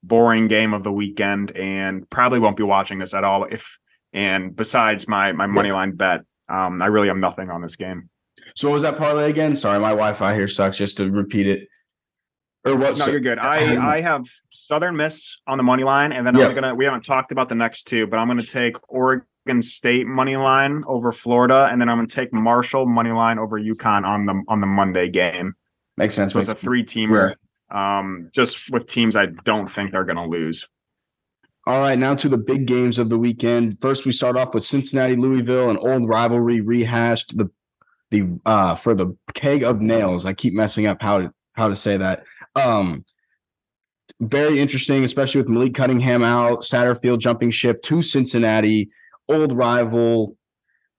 boring 0.03 0.47
game 0.47 0.73
of 0.73 0.83
the 0.83 0.91
weekend, 0.91 1.51
and 1.51 2.07
probably 2.09 2.39
won't 2.39 2.57
be 2.57 2.63
watching 2.63 2.99
this 2.99 3.13
at 3.13 3.23
all. 3.23 3.45
If 3.45 3.79
and 4.11 4.53
besides 4.53 5.07
my 5.07 5.31
my 5.31 5.47
money 5.47 5.71
line 5.71 5.93
bet, 5.93 6.21
um, 6.49 6.81
I 6.81 6.87
really 6.87 7.07
have 7.07 7.17
nothing 7.17 7.49
on 7.49 7.61
this 7.61 7.77
game. 7.77 8.09
So 8.55 8.67
what 8.67 8.73
was 8.73 8.81
that 8.83 8.97
parlay 8.97 9.29
again? 9.29 9.55
Sorry, 9.55 9.79
my 9.79 9.89
Wi-Fi 9.89 10.35
here 10.35 10.49
sucks. 10.49 10.77
Just 10.77 10.97
to 10.97 11.09
repeat 11.09 11.47
it. 11.47 11.69
Or 12.67 12.75
what? 12.75 12.97
No, 12.97 13.07
you're 13.07 13.19
good. 13.19 13.39
I 13.39 13.95
I 13.95 14.01
have 14.01 14.25
Southern 14.49 14.95
Miss 14.95 15.37
on 15.47 15.57
the 15.57 15.63
money 15.63 15.83
line, 15.83 16.11
and 16.11 16.25
then 16.25 16.35
yep. 16.35 16.49
I'm 16.49 16.55
gonna. 16.55 16.75
We 16.75 16.85
haven't 16.85 17.05
talked 17.05 17.31
about 17.31 17.49
the 17.49 17.55
next 17.55 17.85
two, 17.85 18.07
but 18.07 18.19
I'm 18.19 18.27
gonna 18.27 18.43
take 18.43 18.75
Oregon 18.89 19.61
State 19.61 20.07
money 20.07 20.37
line 20.37 20.83
over 20.87 21.11
Florida, 21.11 21.67
and 21.71 21.79
then 21.79 21.89
I'm 21.89 21.97
gonna 21.97 22.07
take 22.07 22.33
Marshall 22.33 22.85
money 22.85 23.11
line 23.11 23.39
over 23.39 23.59
UConn 23.59 24.05
on 24.05 24.25
the 24.25 24.43
on 24.47 24.61
the 24.61 24.67
Monday 24.67 25.09
game. 25.09 25.55
Makes 25.97 26.15
sense. 26.15 26.33
So 26.33 26.39
it's 26.39 26.47
a 26.47 26.55
three 26.55 26.83
teamer. 26.83 27.35
Um, 27.69 28.29
just 28.33 28.69
with 28.69 28.87
teams 28.87 29.15
I 29.15 29.25
don't 29.25 29.67
think 29.67 29.91
they're 29.91 30.05
going 30.05 30.17
to 30.17 30.25
lose. 30.25 30.67
All 31.65 31.81
right, 31.81 31.99
now 31.99 32.15
to 32.15 32.29
the 32.29 32.37
big 32.37 32.65
games 32.65 32.97
of 32.97 33.09
the 33.09 33.17
weekend. 33.17 33.81
First, 33.81 34.05
we 34.05 34.13
start 34.13 34.37
off 34.37 34.53
with 34.53 34.63
Cincinnati 34.63 35.17
Louisville, 35.17 35.69
an 35.69 35.77
old 35.77 36.07
rivalry 36.07 36.61
rehashed. 36.61 37.37
The 37.37 37.49
the 38.09 38.39
uh 38.45 38.75
for 38.75 38.95
the 38.95 39.17
keg 39.33 39.63
of 39.63 39.81
nails. 39.81 40.25
I 40.25 40.31
keep 40.31 40.53
messing 40.53 40.85
up 40.85 41.01
how 41.01 41.19
to 41.19 41.33
how 41.53 41.67
to 41.67 41.75
say 41.75 41.97
that. 41.97 42.23
Um 42.57 43.05
very 44.19 44.59
interesting, 44.59 45.03
especially 45.03 45.41
with 45.41 45.49
Malik 45.49 45.75
Cunningham 45.75 46.23
out, 46.23 46.61
Satterfield 46.61 47.19
jumping 47.19 47.51
ship 47.51 47.83
to 47.83 48.01
Cincinnati, 48.01 48.89
old 49.29 49.51
rival. 49.51 50.35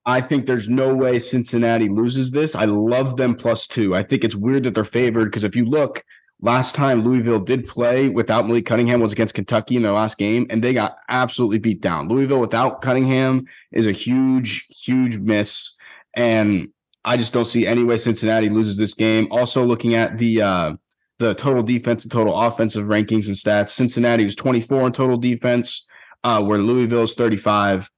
I 0.07 0.21
think 0.21 0.47
there's 0.47 0.69
no 0.69 0.95
way 0.95 1.19
Cincinnati 1.19 1.89
loses 1.89 2.31
this. 2.31 2.55
I 2.55 2.65
love 2.65 3.17
them 3.17 3.35
plus 3.35 3.67
two. 3.67 3.95
I 3.95 4.03
think 4.03 4.25
it's 4.25 4.37
weird 4.37 4.63
that 4.65 4.75
they're 4.75 4.85
favored 4.85 5.27
because 5.27 5.45
if 5.45 5.57
you 5.57 5.65
look, 5.65 6.05
last 6.41 6.75
time 6.75 7.03
Louisville 7.03 7.41
did 7.41 7.67
play 7.67 8.09
without 8.09 8.47
Malik 8.47 8.67
Cunningham 8.67 9.01
was 9.01 9.13
against 9.13 9.35
Kentucky 9.35 9.77
in 9.77 9.83
their 9.83 9.93
last 9.93 10.17
game, 10.17 10.47
and 10.49 10.63
they 10.63 10.73
got 10.73 10.97
absolutely 11.09 11.59
beat 11.59 11.81
down. 11.81 12.09
Louisville 12.09 12.41
without 12.41 12.81
Cunningham 12.81 13.47
is 13.73 13.87
a 13.87 13.93
huge, 13.93 14.67
huge 14.71 15.19
miss. 15.19 15.77
And 16.15 16.69
I 17.05 17.17
just 17.17 17.33
don't 17.33 17.47
see 17.47 17.67
any 17.67 17.85
way 17.85 17.99
Cincinnati 17.99 18.49
loses 18.49 18.77
this 18.77 18.95
game. 18.95 19.29
Also, 19.31 19.65
looking 19.65 19.95
at 19.95 20.19
the 20.19 20.43
uh, 20.43 20.75
the 21.19 21.35
total 21.35 21.63
defense 21.63 22.05
and 22.05 22.13
total 22.13 22.39
offensive 22.39 22.87
rankings 22.87 23.27
and 23.27 23.37
stats, 23.37 23.71
Cincinnati 23.71 24.25
was 24.25 24.37
24 24.37 24.87
in 24.87 24.93
total 24.93 25.17
defense, 25.17 25.87
uh, 26.25 26.43
where 26.43 26.59
Louisville 26.59 27.03
is 27.03 27.15
35, 27.15 27.91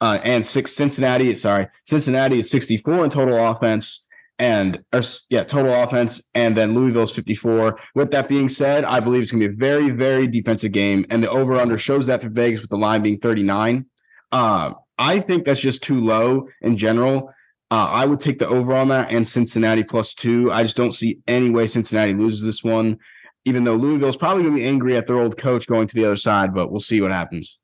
uh, 0.00 0.18
and 0.22 0.44
six 0.44 0.72
Cincinnati. 0.72 1.34
Sorry, 1.34 1.66
Cincinnati 1.84 2.38
is 2.38 2.50
64 2.50 3.04
in 3.04 3.10
total 3.10 3.50
offense 3.50 4.04
and 4.38 4.82
or, 4.92 5.00
yeah, 5.30 5.44
total 5.44 5.72
offense, 5.72 6.28
and 6.34 6.56
then 6.56 6.74
Louisville's 6.74 7.12
54. 7.12 7.78
With 7.94 8.10
that 8.10 8.28
being 8.28 8.48
said, 8.48 8.84
I 8.84 9.00
believe 9.00 9.22
it's 9.22 9.30
going 9.30 9.42
to 9.42 9.48
be 9.48 9.54
a 9.54 9.56
very, 9.56 9.90
very 9.90 10.26
defensive 10.26 10.72
game, 10.72 11.06
and 11.10 11.22
the 11.22 11.30
over 11.30 11.54
under 11.56 11.78
shows 11.78 12.06
that 12.06 12.22
for 12.22 12.28
Vegas 12.28 12.60
with 12.60 12.70
the 12.70 12.76
line 12.76 13.02
being 13.02 13.18
39. 13.18 13.86
Uh, 14.32 14.72
I 14.98 15.20
think 15.20 15.44
that's 15.44 15.60
just 15.60 15.82
too 15.82 16.04
low 16.04 16.48
in 16.62 16.76
general. 16.76 17.32
Uh, 17.74 17.86
I 17.86 18.04
would 18.04 18.20
take 18.20 18.38
the 18.38 18.46
over 18.46 18.72
on 18.72 18.86
that 18.90 19.10
and 19.10 19.26
Cincinnati 19.26 19.82
plus 19.82 20.14
two. 20.14 20.52
I 20.52 20.62
just 20.62 20.76
don't 20.76 20.92
see 20.92 21.18
any 21.26 21.50
way 21.50 21.66
Cincinnati 21.66 22.14
loses 22.14 22.40
this 22.40 22.62
one, 22.62 22.98
even 23.46 23.64
though 23.64 23.74
Louisville's 23.74 24.16
probably 24.16 24.44
going 24.44 24.54
to 24.54 24.62
be 24.62 24.68
angry 24.68 24.96
at 24.96 25.08
their 25.08 25.18
old 25.18 25.36
coach 25.36 25.66
going 25.66 25.88
to 25.88 25.94
the 25.96 26.04
other 26.04 26.14
side, 26.14 26.54
but 26.54 26.70
we'll 26.70 26.78
see 26.78 27.00
what 27.00 27.10
happens. 27.10 27.58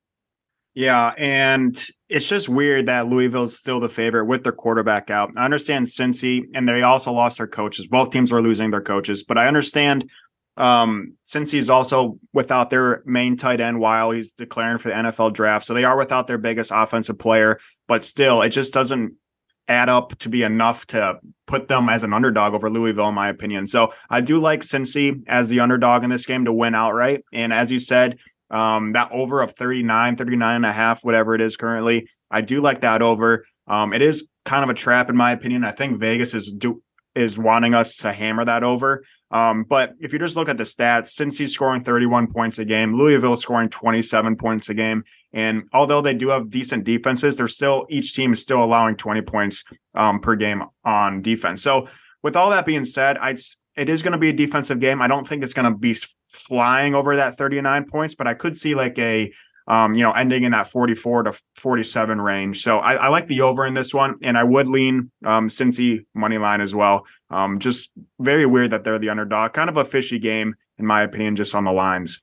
Yeah, 0.75 1.14
and 1.17 1.81
it's 2.09 2.26
just 2.26 2.49
weird 2.49 2.87
that 2.87 3.07
Louisville's 3.07 3.57
still 3.57 3.79
the 3.79 3.88
favorite 3.88 4.25
with 4.25 4.43
their 4.43 4.50
quarterback 4.50 5.11
out. 5.11 5.31
I 5.37 5.45
understand 5.45 5.87
Cincy, 5.87 6.40
and 6.55 6.69
they 6.69 6.83
also 6.83 7.12
lost 7.12 7.38
their 7.38 7.47
coaches. 7.47 7.87
Both 7.87 8.11
teams 8.11 8.33
are 8.33 8.43
losing 8.43 8.73
their 8.73 8.81
coaches, 8.81 9.23
but 9.23 9.38
I 9.38 9.47
understand 9.47 10.11
um, 10.57 11.14
Cincy's 11.25 11.71
also 11.71 12.19
without 12.33 12.69
their 12.69 13.05
main 13.07 13.37
tight 13.37 13.61
end 13.61 13.79
while 13.79 14.11
he's 14.11 14.33
declaring 14.33 14.79
for 14.79 14.88
the 14.88 14.95
NFL 14.95 15.35
draft. 15.35 15.67
So 15.67 15.73
they 15.73 15.85
are 15.85 15.97
without 15.97 16.26
their 16.26 16.38
biggest 16.38 16.73
offensive 16.75 17.17
player, 17.21 17.61
but 17.87 18.02
still, 18.02 18.43
it 18.43 18.49
just 18.49 18.73
doesn't 18.73 19.14
add 19.71 19.89
up 19.89 20.19
to 20.19 20.29
be 20.29 20.43
enough 20.43 20.87
to 20.89 21.19
put 21.47 21.69
them 21.69 21.89
as 21.89 22.03
an 22.03 22.12
underdog 22.12 22.55
over 22.55 22.69
Louisville, 22.69 23.09
in 23.09 23.15
my 23.15 23.29
opinion. 23.29 23.67
So 23.67 23.93
I 24.09 24.21
do 24.21 24.39
like 24.39 24.61
Cincy 24.61 25.23
as 25.27 25.49
the 25.49 25.61
underdog 25.61 26.05
in 26.05 26.11
this 26.11 26.27
game 26.27 26.45
to 26.45 26.53
win 26.53 26.75
outright. 26.75 27.25
And 27.33 27.53
as 27.53 27.71
you 27.71 27.79
said, 27.79 28.19
um, 28.50 28.93
that 28.93 29.11
over 29.12 29.41
of 29.41 29.53
39, 29.53 30.17
39 30.17 30.57
and 30.57 30.67
a 30.67 30.73
half, 30.73 31.05
whatever 31.05 31.35
it 31.35 31.41
is 31.41 31.57
currently. 31.57 32.09
I 32.31 32.41
do 32.41 32.61
like 32.61 32.81
that 32.81 33.00
over. 33.00 33.47
Um, 33.67 33.93
it 33.93 34.03
is 34.03 34.27
kind 34.45 34.65
of 34.65 34.71
a 34.71 34.75
trap 34.75 35.09
in 35.09 35.17
my 35.17 35.31
opinion. 35.33 35.65
I 35.65 35.71
think 35.71 35.99
Vegas 35.99 36.35
is 36.35 36.53
do 36.53 36.83
is 37.15 37.39
wanting 37.39 37.75
us 37.75 37.97
to 37.99 38.12
hammer 38.12 38.45
that 38.45 38.62
over. 38.62 39.05
Um, 39.30 39.64
but 39.64 39.94
if 40.00 40.12
you 40.12 40.18
just 40.18 40.37
look 40.37 40.49
at 40.49 40.56
the 40.56 40.64
stats, 40.64 41.08
Cincy's 41.08 41.52
scoring 41.52 41.84
31 41.84 42.32
points 42.32 42.58
a 42.58 42.64
game, 42.64 42.96
Louisville 42.96 43.37
scoring 43.37 43.68
27 43.68 44.37
points 44.37 44.68
a 44.68 44.75
game. 44.75 45.04
And 45.32 45.64
although 45.72 46.00
they 46.00 46.14
do 46.14 46.28
have 46.30 46.50
decent 46.50 46.84
defenses, 46.84 47.37
they're 47.37 47.49
still 47.49 47.87
each 47.88 48.14
team 48.14 48.32
is 48.32 48.42
still 48.42 48.62
allowing 48.62 48.96
20 48.96 49.22
points 49.22 49.64
um, 49.94 50.20
per 50.20 50.34
game 50.34 50.64
on 50.84 51.22
defense. 51.22 51.62
So 51.62 51.88
with 52.22 52.37
all 52.37 52.50
that 52.50 52.66
being 52.66 52.84
said, 52.84 53.18
I 53.18 53.37
it 53.76 53.88
is 53.88 54.02
going 54.02 54.12
to 54.12 54.18
be 54.18 54.30
a 54.30 54.32
defensive 54.32 54.80
game. 54.80 55.00
I 55.00 55.06
don't 55.06 55.26
think 55.26 55.42
it's 55.42 55.52
going 55.52 55.72
to 55.72 55.78
be 55.78 55.96
flying 56.28 56.94
over 56.94 57.16
that 57.16 57.37
39 57.37 57.87
points, 57.88 58.14
but 58.14 58.26
I 58.26 58.34
could 58.34 58.56
see 58.56 58.75
like 58.75 58.99
a 58.99 59.32
um, 59.71 59.95
you 59.95 60.03
know, 60.03 60.11
ending 60.11 60.43
in 60.43 60.50
that 60.50 60.67
44 60.67 61.23
to 61.23 61.41
47 61.55 62.21
range. 62.21 62.61
So 62.65 62.79
I, 62.79 62.95
I, 62.95 63.09
like 63.09 63.29
the 63.29 63.43
over 63.43 63.65
in 63.65 63.73
this 63.73 63.95
one, 63.95 64.17
and 64.21 64.37
I 64.37 64.43
would 64.43 64.67
lean 64.67 65.12
um, 65.25 65.47
Cincy 65.47 66.05
money 66.12 66.39
line 66.39 66.61
as 66.61 66.75
well. 66.75 67.07
Um, 67.31 67.61
just 67.61 67.93
very 68.19 68.47
weird 68.47 68.73
that 68.73 68.83
they're 68.83 68.99
the 68.99 69.11
underdog. 69.11 69.53
Kind 69.53 69.71
of 69.71 69.77
a 69.77 69.85
fishy 69.85 70.19
game, 70.19 70.57
in 70.79 70.87
my 70.87 71.03
opinion, 71.03 71.37
just 71.37 71.55
on 71.55 71.62
the 71.62 71.71
lines. 71.71 72.21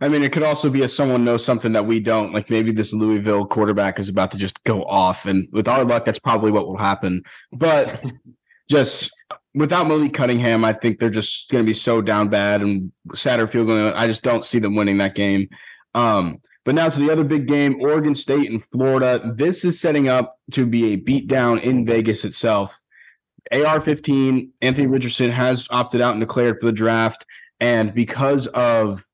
I 0.00 0.08
mean, 0.08 0.24
it 0.24 0.32
could 0.32 0.42
also 0.42 0.68
be 0.68 0.82
if 0.82 0.90
someone 0.90 1.24
knows 1.24 1.44
something 1.44 1.70
that 1.74 1.86
we 1.86 2.00
don't. 2.00 2.32
Like 2.32 2.50
maybe 2.50 2.72
this 2.72 2.92
Louisville 2.92 3.46
quarterback 3.46 4.00
is 4.00 4.08
about 4.08 4.32
to 4.32 4.36
just 4.36 4.60
go 4.64 4.82
off, 4.82 5.26
and 5.26 5.46
with 5.52 5.68
our 5.68 5.84
luck, 5.84 6.04
that's 6.04 6.18
probably 6.18 6.50
what 6.50 6.66
will 6.66 6.76
happen. 6.76 7.22
But 7.52 8.04
just 8.68 9.16
without 9.54 9.86
Malik 9.86 10.12
Cunningham, 10.12 10.64
I 10.64 10.72
think 10.72 10.98
they're 10.98 11.08
just 11.08 11.52
going 11.52 11.62
to 11.62 11.68
be 11.68 11.74
so 11.74 12.02
down 12.02 12.30
bad, 12.30 12.62
and 12.62 12.90
Satterfield 13.10 13.68
going. 13.68 13.94
I 13.94 14.08
just 14.08 14.24
don't 14.24 14.44
see 14.44 14.58
them 14.58 14.74
winning 14.74 14.98
that 14.98 15.14
game. 15.14 15.48
Um, 15.94 16.40
but 16.70 16.76
now 16.76 16.88
to 16.88 17.00
the 17.00 17.10
other 17.10 17.24
big 17.24 17.48
game, 17.48 17.80
Oregon 17.80 18.14
State 18.14 18.48
and 18.48 18.64
Florida. 18.66 19.32
This 19.34 19.64
is 19.64 19.80
setting 19.80 20.06
up 20.08 20.38
to 20.52 20.64
be 20.64 20.92
a 20.92 20.96
beatdown 20.96 21.60
in 21.62 21.84
Vegas 21.84 22.24
itself. 22.24 22.78
AR-15, 23.50 24.50
Anthony 24.60 24.86
Richardson 24.86 25.32
has 25.32 25.66
opted 25.72 26.00
out 26.00 26.12
and 26.12 26.20
declared 26.20 26.60
for 26.60 26.66
the 26.66 26.72
draft, 26.72 27.26
and 27.58 27.92
because 27.92 28.46
of 28.46 29.04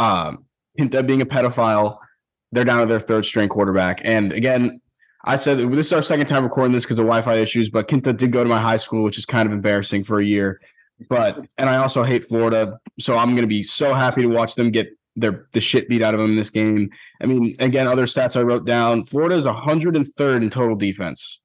um, 0.00 0.44
being 0.76 1.22
a 1.22 1.24
pedophile, 1.24 1.98
they're 2.50 2.64
down 2.64 2.80
to 2.80 2.86
their 2.86 2.98
third 2.98 3.24
string 3.24 3.48
quarterback. 3.48 4.00
And 4.02 4.32
again, 4.32 4.80
I 5.24 5.36
said 5.36 5.58
this 5.58 5.86
is 5.86 5.92
our 5.92 6.02
second 6.02 6.26
time 6.26 6.42
recording 6.42 6.72
this 6.72 6.82
because 6.82 6.98
of 6.98 7.04
Wi-Fi 7.04 7.34
issues, 7.36 7.70
but 7.70 7.86
Kitna 7.86 8.16
did 8.16 8.32
go 8.32 8.42
to 8.42 8.50
my 8.50 8.60
high 8.60 8.76
school, 8.76 9.04
which 9.04 9.18
is 9.18 9.24
kind 9.24 9.46
of 9.46 9.52
embarrassing 9.52 10.02
for 10.02 10.18
a 10.18 10.24
year. 10.24 10.60
But 11.08 11.46
and 11.58 11.70
I 11.70 11.76
also 11.76 12.02
hate 12.02 12.24
Florida, 12.24 12.80
so 12.98 13.16
I'm 13.16 13.36
going 13.36 13.42
to 13.42 13.46
be 13.46 13.62
so 13.62 13.94
happy 13.94 14.22
to 14.22 14.28
watch 14.28 14.56
them 14.56 14.72
get 14.72 14.88
their 15.16 15.46
the 15.52 15.60
shit 15.60 15.88
beat 15.88 16.02
out 16.02 16.14
of 16.14 16.20
them 16.20 16.30
in 16.30 16.36
this 16.36 16.50
game. 16.50 16.90
I 17.20 17.26
mean, 17.26 17.54
again, 17.58 17.86
other 17.86 18.06
stats 18.06 18.36
I 18.36 18.42
wrote 18.42 18.64
down: 18.64 19.04
Florida 19.04 19.36
is 19.36 19.46
103rd 19.46 20.42
in 20.42 20.50
total 20.50 20.76
defense. 20.76 21.40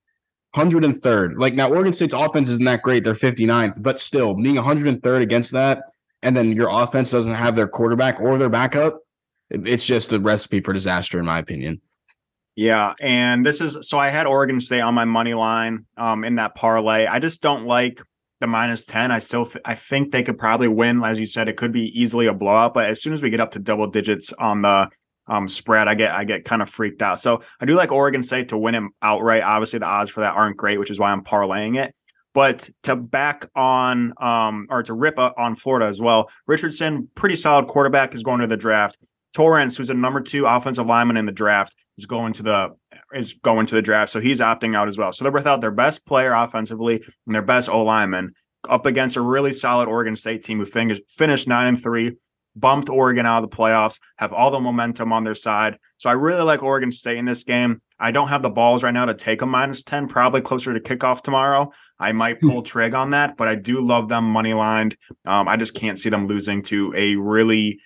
103rd. 0.56 1.38
Like 1.38 1.54
now, 1.54 1.70
Oregon 1.70 1.94
State's 1.94 2.14
offense 2.14 2.50
isn't 2.50 2.66
that 2.66 2.82
great; 2.82 3.04
they're 3.04 3.14
59th, 3.14 3.82
but 3.82 4.00
still 4.00 4.34
being 4.34 4.56
103rd 4.56 5.22
against 5.22 5.52
that, 5.52 5.84
and 6.22 6.36
then 6.36 6.54
your 6.54 6.70
offense 6.70 7.12
doesn't 7.12 7.36
have 7.36 7.56
their 7.56 7.68
quarterback 7.68 8.20
or 8.20 8.38
their 8.38 8.50
backup. 8.50 9.00
It's 9.50 9.86
just 9.86 10.14
a 10.14 10.20
recipe 10.20 10.62
for 10.62 10.74
disaster, 10.74 11.20
in 11.20 11.26
my 11.26 11.40
opinion. 11.40 11.82
Yeah, 12.56 12.94
and 13.00 13.46
this 13.46 13.62
is 13.62 13.88
so 13.88 13.98
I 14.00 14.10
had 14.10 14.28
Oregon 14.28 14.60
State 14.60 14.82
on 14.82 14.94
my 14.94 15.06
money 15.06 15.34
line 15.34 15.86
um, 15.96 16.26
in 16.26 16.36
that 16.36 16.56
parlay. 16.56 17.06
I 17.06 17.20
just 17.20 17.42
don't 17.42 17.66
like 17.66 18.02
the 18.40 18.48
minus 18.48 18.86
10. 18.86 19.12
I 19.12 19.20
still 19.20 19.50
I 19.66 19.76
think 19.76 20.12
they 20.12 20.24
could 20.24 20.38
probably 20.38 20.68
win 20.68 21.04
as 21.04 21.20
you 21.20 21.26
said 21.26 21.48
it 21.48 21.58
could 21.58 21.72
be 21.72 21.88
easily 22.00 22.28
a 22.28 22.34
blowout, 22.34 22.74
but 22.74 22.86
as 22.86 23.02
soon 23.02 23.14
as 23.14 23.22
we 23.22 23.30
get 23.30 23.40
up 23.40 23.52
to 23.52 23.60
double 23.60 23.88
digits 23.88 24.34
on 24.34 24.62
the 24.62 24.90
um, 25.28 25.48
spread, 25.48 25.88
I 25.88 25.94
get 25.94 26.12
I 26.12 26.24
get 26.24 26.46
kind 26.46 26.62
of 26.62 26.70
freaked 26.70 27.02
out. 27.02 27.22
So 27.22 27.42
I 27.60 27.66
do 27.66 27.76
like 27.76 27.92
Oregon 27.92 28.24
State 28.24 28.50
to 28.50 28.58
win 28.58 28.76
him 28.76 28.92
outright. 29.02 29.44
Obviously 29.44 29.80
the 29.80 29.86
odds 29.86 30.10
for 30.10 30.22
that 30.22 30.34
aren't 30.34 30.58
great, 30.58 30.80
which 30.80 30.92
is 30.92 31.00
why 31.00 31.12
I'm 31.12 31.24
parlaying 31.24 31.78
it. 31.78 31.94
But 32.34 32.70
to 32.84 32.96
back 32.96 33.50
on 33.56 34.14
um, 34.22 34.68
or 34.70 34.84
to 34.84 34.94
rip 34.94 35.18
on 35.18 35.56
Florida 35.56 35.88
as 35.88 36.00
well, 36.00 36.30
Richardson, 36.46 37.10
pretty 37.16 37.36
solid 37.36 37.68
quarterback, 37.68 38.14
is 38.14 38.24
going 38.24 38.40
to 38.42 38.48
the 38.48 38.58
draft. 38.58 38.98
Torrence, 39.34 39.78
who's 39.78 39.90
a 39.90 39.94
number 39.94 40.22
two 40.22 40.46
offensive 40.46 40.88
lineman 40.88 41.18
in 41.18 41.26
the 41.26 41.32
draft, 41.32 41.76
is 41.98 42.06
going 42.06 42.34
to 42.34 42.44
the 42.44 42.70
is 43.14 43.34
going 43.34 43.66
to 43.68 43.76
the 43.76 43.82
draft, 43.82 44.12
so 44.12 44.20
he's 44.20 44.40
opting 44.40 44.76
out 44.76 44.88
as 44.88 44.98
well. 44.98 45.12
So 45.12 45.24
they're 45.24 45.32
without 45.32 45.62
their 45.62 45.72
best 45.72 46.06
player 46.06 46.32
offensively 46.32 47.04
and 47.26 47.36
their 47.36 47.42
best 47.42 47.70
O 47.70 47.84
lineman 47.84 48.34
up 48.68 48.86
against 48.86 49.16
a 49.16 49.22
really 49.22 49.52
solid 49.52 49.88
Oregon 49.88 50.16
State 50.16 50.44
team 50.44 50.60
who 50.60 50.66
finished 50.66 51.04
finished 51.10 51.48
nine 51.48 51.68
and 51.68 51.82
three, 51.82 52.18
bumped 52.56 52.90
Oregon 52.90 53.26
out 53.26 53.44
of 53.44 53.50
the 53.50 53.56
playoffs, 53.56 54.00
have 54.18 54.34
all 54.34 54.52
the 54.52 54.60
momentum 54.60 55.14
on 55.14 55.24
their 55.24 55.36
side. 55.36 55.78
So 55.98 56.10
I 56.10 56.14
really 56.14 56.44
like 56.44 56.64
Oregon 56.64 56.92
State 56.92 57.18
in 57.18 57.26
this 57.26 57.44
game. 57.44 57.82
I 58.00 58.12
don't 58.12 58.30
have 58.30 58.42
the 58.42 58.50
balls 58.50 58.84
right 58.84 58.94
now 58.94 59.06
to 59.06 59.14
take 59.14 59.42
a 59.42 59.46
minus 59.46 59.84
10, 59.84 60.08
probably 60.08 60.40
closer 60.40 60.74
to 60.74 60.80
kickoff 60.80 61.22
tomorrow. 61.22 61.72
I 62.00 62.14
might 62.14 62.40
hmm. 62.40 62.50
pull 62.50 62.62
trig 62.64 62.94
on 62.96 63.10
that, 63.12 63.36
but 63.36 63.48
I 63.48 63.56
do 63.56 63.86
love 63.86 64.08
them 64.08 64.24
money 64.24 64.54
lined. 64.54 64.96
Um, 65.26 65.48
I 65.48 65.58
just 65.58 65.74
can't 65.74 66.00
see 66.00 66.10
them 66.10 66.28
losing 66.28 66.62
to 66.64 66.94
a 66.96 67.16
really 67.16 67.80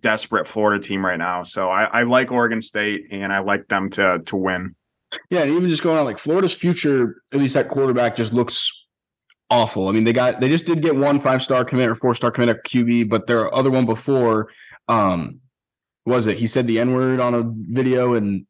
desperate 0.00 0.46
Florida 0.46 0.82
team 0.82 1.04
right 1.04 1.18
now. 1.18 1.42
So 1.42 1.68
I, 1.68 1.84
I 1.84 2.02
like 2.04 2.30
Oregon 2.30 2.62
State 2.62 3.08
and 3.10 3.32
I 3.32 3.40
like 3.40 3.68
them 3.68 3.90
to 3.90 4.20
to 4.26 4.36
win. 4.36 4.74
Yeah, 5.30 5.42
and 5.42 5.54
even 5.54 5.68
just 5.68 5.82
going 5.82 5.98
on 5.98 6.04
like 6.04 6.18
Florida's 6.18 6.54
future, 6.54 7.22
at 7.32 7.38
least 7.38 7.54
that 7.54 7.68
quarterback 7.68 8.16
just 8.16 8.32
looks 8.32 8.86
awful. 9.50 9.88
I 9.88 9.92
mean, 9.92 10.04
they 10.04 10.12
got 10.12 10.40
they 10.40 10.48
just 10.48 10.66
did 10.66 10.82
get 10.82 10.96
one 10.96 11.20
five 11.20 11.42
star 11.42 11.64
commit 11.64 11.88
or 11.88 11.94
four 11.94 12.14
star 12.14 12.30
commit 12.30 12.48
at 12.48 12.64
QB, 12.64 13.08
but 13.08 13.26
their 13.26 13.54
other 13.54 13.70
one 13.70 13.86
before 13.86 14.50
um 14.88 15.40
was 16.04 16.26
it 16.26 16.38
he 16.38 16.46
said 16.46 16.66
the 16.66 16.80
N 16.80 16.92
word 16.92 17.20
on 17.20 17.34
a 17.34 17.44
video 17.44 18.14
and 18.14 18.46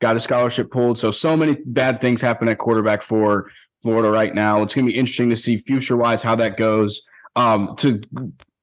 got 0.00 0.16
a 0.16 0.20
scholarship 0.20 0.70
pulled. 0.70 0.98
So 0.98 1.10
so 1.10 1.36
many 1.36 1.56
bad 1.66 2.00
things 2.00 2.20
happen 2.20 2.48
at 2.48 2.58
quarterback 2.58 3.02
for 3.02 3.50
Florida 3.82 4.10
right 4.10 4.34
now. 4.34 4.62
It's 4.62 4.74
going 4.74 4.86
to 4.86 4.92
be 4.92 4.98
interesting 4.98 5.30
to 5.30 5.36
see 5.36 5.56
future 5.56 5.96
wise 5.96 6.22
how 6.22 6.36
that 6.36 6.56
goes. 6.56 7.06
Um, 7.36 7.74
to 7.78 8.00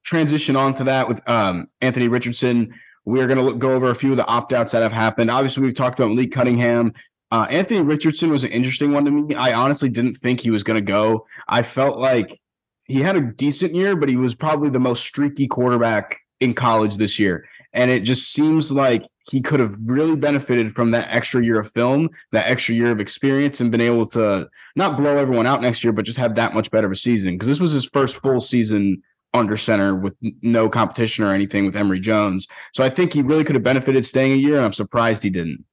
transition 0.04 0.56
on 0.56 0.74
to 0.76 0.84
that 0.86 1.08
with 1.08 1.28
um, 1.30 1.68
Anthony 1.82 2.08
Richardson. 2.08 2.74
we're 3.06 3.28
going 3.28 3.46
to 3.46 3.56
go 3.56 3.74
over 3.74 3.90
a 3.90 3.96
few 3.96 4.12
of 4.12 4.18
the 4.18 4.26
opt 4.28 4.54
outs 4.54 4.72
that 4.72 4.82
have 4.82 4.92
happened. 4.92 5.32
Obviously, 5.32 5.64
we've 5.64 5.76
talked 5.76 6.00
about 6.00 6.12
Lee 6.12 6.28
Cunningham. 6.28 6.94
Uh, 7.32 7.48
Anthony 7.50 7.82
Richardson 7.82 8.30
was 8.30 8.44
an 8.44 8.52
interesting 8.52 8.92
one 8.92 9.06
to 9.06 9.12
me. 9.12 9.36
I 9.36 9.54
honestly 9.54 9.90
didn't 9.90 10.16
think 10.16 10.42
he 10.42 10.52
was 10.52 10.64
going 10.64 10.76
to 10.76 10.82
go. 10.82 11.26
I 11.48 11.62
felt 11.62 11.98
like 11.98 12.40
he 12.86 13.02
had 13.02 13.16
a 13.16 13.22
decent 13.22 13.74
year, 13.74 13.96
but 13.96 14.10
he 14.10 14.18
was 14.18 14.36
probably 14.36 14.70
the 14.70 14.80
most 14.80 15.02
streaky 15.04 15.48
quarterback 15.48 16.20
in 16.42 16.54
college 16.54 16.98
this 16.98 17.18
year. 17.18 17.46
And 17.72 17.90
it 17.90 18.02
just 18.02 18.34
seems 18.34 18.72
like 18.72 19.08
he 19.30 19.40
could 19.40 19.62
have 19.62 19.76
really 19.86 20.16
benefited 20.16 20.74
from 20.74 20.92
that 20.92 21.08
extra 21.10 21.44
year 21.44 21.60
of 21.60 21.72
film, 21.72 22.10
that 22.32 22.48
extra 22.48 22.76
year 22.76 22.92
of 22.92 23.00
experience, 23.00 23.62
and 23.62 23.72
been 23.72 23.80
able 23.80 24.06
to 24.08 24.50
not 24.76 24.98
blow 24.98 25.18
everyone 25.18 25.48
out 25.48 25.62
next 25.62 25.84
year, 25.84 25.94
but 25.94 26.04
just 26.04 26.18
have 26.18 26.36
that 26.36 26.54
much 26.54 26.70
better 26.72 26.88
of 26.88 26.92
a 26.92 26.98
season. 26.98 27.36
Because 27.36 27.48
this 27.48 27.62
was 27.62 27.72
his 27.72 27.86
first 27.86 28.18
full 28.18 28.42
season 28.42 29.02
under 29.34 29.56
center 29.58 29.96
with 29.96 30.16
no 30.42 30.70
competition 30.70 31.24
or 31.24 31.34
anything 31.34 31.66
with 31.66 31.76
Emory 31.76 32.00
Jones. 32.00 32.48
So 32.74 32.84
I 32.84 32.90
think 32.90 33.14
he 33.14 33.22
really 33.22 33.44
could 33.44 33.56
have 33.56 33.64
benefited 33.64 34.06
staying 34.06 34.34
a 34.34 34.36
year, 34.36 34.58
and 34.58 34.66
I'm 34.66 34.74
surprised 34.74 35.24
he 35.24 35.30
didn't. 35.30 35.64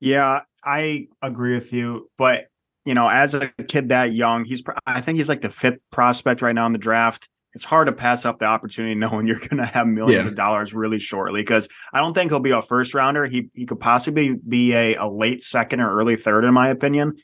Yeah, 0.00 0.40
I 0.64 1.08
agree 1.22 1.54
with 1.54 1.72
you, 1.72 2.10
but 2.18 2.46
you 2.84 2.94
know, 2.94 3.08
as 3.08 3.34
a 3.34 3.48
kid 3.68 3.90
that 3.90 4.12
young, 4.12 4.44
he's 4.44 4.62
I 4.86 5.00
think 5.00 5.16
he's 5.16 5.28
like 5.28 5.40
the 5.40 5.50
fifth 5.50 5.82
prospect 5.90 6.42
right 6.42 6.54
now 6.54 6.66
in 6.66 6.72
the 6.72 6.78
draft. 6.78 7.28
It's 7.54 7.64
hard 7.64 7.86
to 7.86 7.92
pass 7.92 8.24
up 8.24 8.38
the 8.38 8.46
opportunity 8.46 8.94
knowing 8.96 9.26
you're 9.26 9.38
going 9.38 9.58
to 9.58 9.66
have 9.66 9.86
millions 9.86 10.24
yeah. 10.24 10.28
of 10.28 10.34
dollars 10.34 10.74
really 10.74 10.98
shortly 10.98 11.42
because 11.42 11.68
I 11.92 11.98
don't 11.98 12.14
think 12.14 12.30
he'll 12.30 12.40
be 12.40 12.50
a 12.50 12.62
first 12.62 12.94
rounder. 12.94 13.26
He 13.26 13.50
he 13.54 13.66
could 13.66 13.80
possibly 13.80 14.34
be 14.48 14.72
a, 14.74 14.96
a 14.96 15.08
late 15.08 15.42
second 15.42 15.80
or 15.80 15.96
early 15.96 16.16
third 16.16 16.44
in 16.44 16.54
my 16.54 16.68
opinion. 16.68 17.16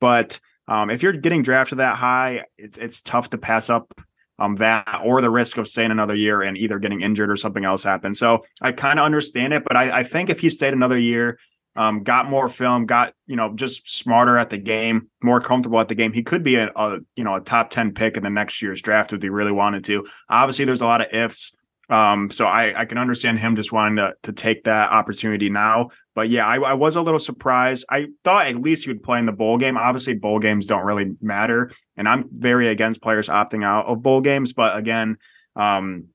But 0.00 0.40
um, 0.66 0.90
if 0.90 1.02
you're 1.02 1.12
getting 1.12 1.42
drafted 1.42 1.78
that 1.78 1.96
high, 1.96 2.44
it's 2.58 2.78
it's 2.78 3.00
tough 3.00 3.30
to 3.30 3.38
pass 3.38 3.70
up 3.70 3.94
um, 4.38 4.56
that 4.56 5.00
or 5.04 5.20
the 5.20 5.30
risk 5.30 5.58
of 5.58 5.68
staying 5.68 5.90
another 5.90 6.16
year 6.16 6.42
and 6.42 6.56
either 6.56 6.78
getting 6.78 7.00
injured 7.00 7.30
or 7.30 7.36
something 7.36 7.64
else 7.64 7.82
happen. 7.82 8.14
So 8.14 8.44
I 8.60 8.72
kind 8.72 8.98
of 8.98 9.04
understand 9.04 9.52
it, 9.52 9.64
but 9.64 9.76
I, 9.76 9.98
I 9.98 10.02
think 10.02 10.30
if 10.30 10.40
he 10.40 10.48
stayed 10.48 10.72
another 10.72 10.98
year, 10.98 11.38
um, 11.76 12.02
got 12.04 12.30
more 12.30 12.48
film, 12.48 12.86
got 12.86 13.14
you 13.26 13.36
know 13.36 13.52
just 13.54 13.88
smarter 13.88 14.38
at 14.38 14.50
the 14.50 14.58
game, 14.58 15.08
more 15.22 15.40
comfortable 15.40 15.80
at 15.80 15.88
the 15.88 15.94
game. 15.94 16.12
He 16.12 16.22
could 16.22 16.44
be 16.44 16.54
a, 16.56 16.70
a, 16.76 16.98
you 17.16 17.24
know 17.24 17.34
a 17.34 17.40
top 17.40 17.70
ten 17.70 17.92
pick 17.92 18.16
in 18.16 18.22
the 18.22 18.30
next 18.30 18.62
year's 18.62 18.80
draft 18.80 19.12
if 19.12 19.22
he 19.22 19.28
really 19.28 19.52
wanted 19.52 19.84
to. 19.86 20.06
Obviously, 20.28 20.64
there's 20.64 20.82
a 20.82 20.86
lot 20.86 21.00
of 21.00 21.12
ifs, 21.12 21.52
um, 21.88 22.30
so 22.30 22.46
I, 22.46 22.80
I 22.80 22.84
can 22.84 22.98
understand 22.98 23.38
him 23.38 23.56
just 23.56 23.72
wanting 23.72 23.96
to 23.96 24.14
to 24.22 24.32
take 24.32 24.64
that 24.64 24.90
opportunity 24.90 25.50
now. 25.50 25.90
But 26.14 26.30
yeah, 26.30 26.46
I, 26.46 26.56
I 26.56 26.72
was 26.74 26.96
a 26.96 27.02
little 27.02 27.20
surprised. 27.20 27.84
I 27.90 28.06
thought 28.22 28.46
at 28.46 28.60
least 28.60 28.84
he 28.84 28.90
would 28.90 29.02
play 29.02 29.18
in 29.18 29.26
the 29.26 29.32
bowl 29.32 29.58
game. 29.58 29.76
Obviously, 29.76 30.14
bowl 30.14 30.38
games 30.38 30.66
don't 30.66 30.84
really 30.84 31.12
matter, 31.20 31.70
and 31.96 32.08
I'm 32.08 32.28
very 32.32 32.68
against 32.68 33.02
players 33.02 33.28
opting 33.28 33.64
out 33.64 33.86
of 33.86 34.02
bowl 34.02 34.20
games. 34.20 34.52
But 34.52 34.76
again, 34.76 35.18
um, 35.56 36.08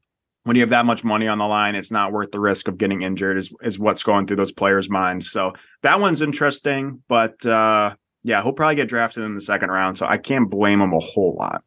when 0.44 0.56
you 0.56 0.62
have 0.62 0.70
that 0.70 0.86
much 0.86 1.04
money 1.04 1.28
on 1.28 1.38
the 1.38 1.46
line, 1.46 1.76
it's 1.76 1.92
not 1.92 2.12
worth 2.12 2.32
the 2.32 2.40
risk 2.40 2.68
of 2.68 2.78
getting 2.78 3.02
injured. 3.02 3.38
Is 3.38 3.54
is 3.62 3.78
what's 3.78 4.04
going 4.04 4.26
through 4.26 4.38
those 4.38 4.52
players' 4.52 4.90
minds. 4.90 5.30
So 5.30 5.54
that 5.84 6.00
one's 6.00 6.22
interesting, 6.22 7.04
but 7.08 7.46
uh, 7.46 7.94
yeah, 8.24 8.42
he'll 8.42 8.54
probably 8.54 8.76
get 8.76 8.90
drafted 8.90 9.24
in 9.24 9.36
the 9.36 9.42
second 9.42 9.70
round. 9.70 9.98
So 9.98 10.06
I 10.06 10.18
can't 10.18 10.50
blame 10.50 10.82
him 10.82 10.94
a 10.94 11.00
whole 11.00 11.36
lot. 11.38 11.64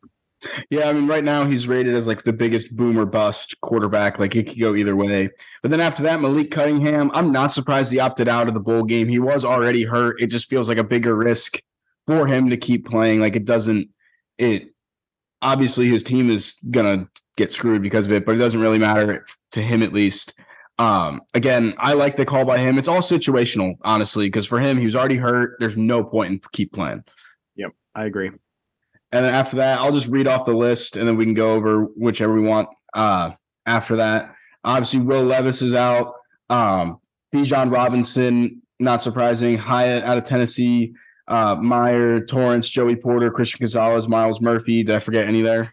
Yeah, 0.71 0.89
I 0.89 0.93
mean, 0.93 1.07
right 1.07 1.25
now 1.25 1.45
he's 1.45 1.69
rated 1.69 1.95
as 1.95 2.07
like 2.07 2.25
the 2.25 2.33
biggest 2.33 2.75
boomer 2.75 3.05
bust 3.05 3.61
quarterback. 3.61 4.19
Like 4.19 4.35
it 4.35 4.49
could 4.49 4.59
go 4.59 4.75
either 4.75 4.97
way. 4.97 5.29
But 5.63 5.71
then 5.71 5.81
after 5.81 6.03
that, 6.05 6.21
Malik 6.21 6.51
Cunningham, 6.51 7.11
I'm 7.15 7.33
not 7.33 7.53
surprised 7.53 7.93
he 7.93 8.01
opted 8.01 8.29
out 8.29 8.49
of 8.49 8.55
the 8.55 8.61
bowl 8.61 8.85
game. 8.85 9.09
He 9.09 9.19
was 9.19 9.45
already 9.45 9.85
hurt. 9.85 10.21
It 10.21 10.29
just 10.29 10.49
feels 10.51 10.69
like 10.69 10.79
a 10.79 10.85
bigger 10.85 11.15
risk 11.15 11.61
for 12.07 12.27
him 12.27 12.51
to 12.51 12.57
keep 12.57 12.89
playing. 12.89 13.21
Like 13.21 13.37
it 13.37 13.45
doesn't. 13.45 13.89
It 14.39 14.69
obviously 15.41 15.89
his 15.89 16.05
team 16.05 16.31
is 16.31 16.55
gonna 16.71 17.09
get 17.37 17.53
screwed 17.53 17.83
because 17.83 18.07
of 18.07 18.13
it, 18.13 18.27
but 18.27 18.35
it 18.35 18.39
doesn't 18.39 18.61
really 18.61 18.79
matter 18.79 19.25
to 19.53 19.63
him 19.63 19.83
at 19.83 19.93
least. 19.93 20.35
Um, 20.79 21.21
again, 21.35 21.75
I 21.79 21.93
like 21.93 22.17
the 22.17 22.25
call 22.25 22.45
by 22.45 22.59
him. 22.59 22.79
It's 22.79 22.89
all 22.89 22.99
situational, 22.99 23.75
honestly, 23.83 24.27
because 24.27 24.47
for 24.47 24.59
him, 24.59 24.79
he 24.79 24.85
was 24.85 24.97
already 24.97 25.17
hurt. 25.17 25.57
There's 25.61 25.77
no 25.77 26.03
point 26.03 26.33
in 26.33 26.41
keep 26.53 26.73
playing. 26.73 27.05
Yep, 27.57 27.73
I 27.95 28.07
agree. 28.07 28.31
And 29.13 29.25
then 29.25 29.35
after 29.35 29.57
that, 29.57 29.81
I'll 29.81 29.93
just 29.93 30.09
read 30.09 30.27
off 30.27 30.47
the 30.47 30.55
list 30.55 30.97
and 30.97 31.07
then 31.07 31.17
we 31.17 31.25
can 31.25 31.35
go 31.35 31.53
over 31.53 31.85
whichever 31.97 32.33
we 32.33 32.43
want 32.43 32.69
uh, 32.95 33.33
after 33.67 33.97
that. 33.97 34.35
Obviously, 34.65 35.01
Will 35.01 35.25
Levis 35.25 35.61
is 35.61 35.75
out. 35.75 36.15
Um, 36.49 36.99
Bijan 37.35 37.71
Robinson, 37.71 38.63
not 38.79 39.03
surprising. 39.03 39.57
Hyatt 39.59 40.05
out 40.05 40.19
of 40.19 40.25
Tennessee. 40.25 40.95
Uh, 41.29 41.55
Mayer, 41.55 42.25
Torrence, 42.25 42.69
Joey 42.69 42.97
Porter, 42.97 43.31
Christian 43.31 43.59
Gonzalez, 43.61 44.09
Myles 44.09 44.41
Murphy. 44.41 44.83
Did 44.83 44.97
I 44.97 44.99
forget 44.99 45.27
any 45.27 45.41
there? 45.41 45.73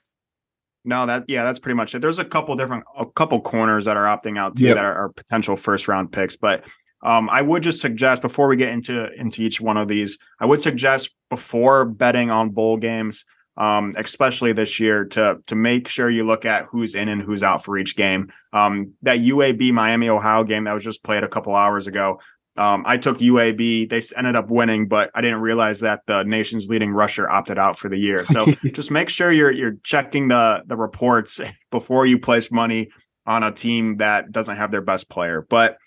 No, 0.86 1.06
that 1.06 1.26
yeah, 1.28 1.44
that's 1.44 1.60
pretty 1.60 1.76
much 1.76 1.94
it. 1.96 2.02
There's 2.02 2.20
a 2.20 2.26
couple 2.26 2.56
different, 2.56 2.84
a 2.98 3.06
couple 3.06 3.42
corners 3.42 3.86
that 3.86 3.98
are 3.98 4.06
opting 4.06 4.38
out 4.38 4.56
too 4.56 4.66
yep. 4.66 4.76
that 4.76 4.86
are, 4.86 5.06
are, 5.06 5.10
potential 5.10 5.56
first 5.56 5.88
round 5.88 6.12
picks, 6.12 6.38
but 6.38 6.66
um, 7.02 7.30
I 7.30 7.42
would 7.42 7.64
just 7.64 7.80
suggest 7.80 8.22
before 8.22 8.48
we 8.48 8.58
get 8.58 8.70
into 8.70 9.12
into 9.14 9.42
each 9.42 9.62
one 9.62 9.78
of 9.78 9.88
these, 9.88 10.18
I 10.40 10.46
would 10.46 10.62
suggest 10.62 11.16
before 11.30 11.86
betting 11.86 12.30
on 12.30 12.50
bowl 12.50 12.78
games, 12.78 13.24
um, 13.58 13.94
especially 13.98 14.52
this 14.52 14.80
year, 14.80 15.06
to 15.06 15.38
to 15.48 15.56
make 15.56 15.88
sure 15.88 16.10
you 16.10 16.26
look 16.26 16.46
at 16.46 16.66
who's 16.66 16.96
in 16.96 17.08
and 17.08 17.22
who's 17.22 17.44
out 17.44 17.64
for 17.64 17.78
each 17.78 17.96
game. 17.96 18.30
Um, 18.52 18.94
that 19.04 19.20
UAB 19.20 19.72
Miami 19.72 20.10
Ohio 20.10 20.44
game 20.44 20.66
that 20.66 20.74
was 20.74 20.84
just 20.84 21.04
played 21.04 21.24
a 21.24 21.30
couple 21.30 21.56
hours 21.56 21.88
ago. 21.88 22.20
Um, 22.58 22.84
I 22.86 22.98
took 22.98 23.20
UAB. 23.20 23.90
They 23.90 24.02
ended 24.18 24.36
up 24.36 24.50
winning, 24.50 24.90
but 24.90 25.12
I 25.16 25.22
didn't 25.22 25.40
realize 25.40 25.80
that 25.80 26.02
the 26.08 26.24
nation's 26.24 26.68
leading 26.68 26.92
rusher 26.92 27.30
opted 27.30 27.58
out 27.58 27.80
for 27.80 27.88
the 27.88 27.98
year. 27.98 28.26
So 28.26 28.52
just 28.74 28.92
make 28.92 29.08
sure 29.08 29.32
you're 29.32 29.52
you're 29.52 29.78
checking 29.84 30.28
the 30.28 30.64
the 30.68 30.76
reports 30.76 31.40
before 31.72 32.06
you 32.06 32.20
place 32.20 32.52
money 32.52 32.90
on 33.26 33.44
a 33.44 33.52
team 33.54 33.98
that 33.98 34.34
doesn't 34.34 34.58
have 34.58 34.72
their 34.72 34.82
best 34.82 35.08
player. 35.08 35.46
But 35.50 35.78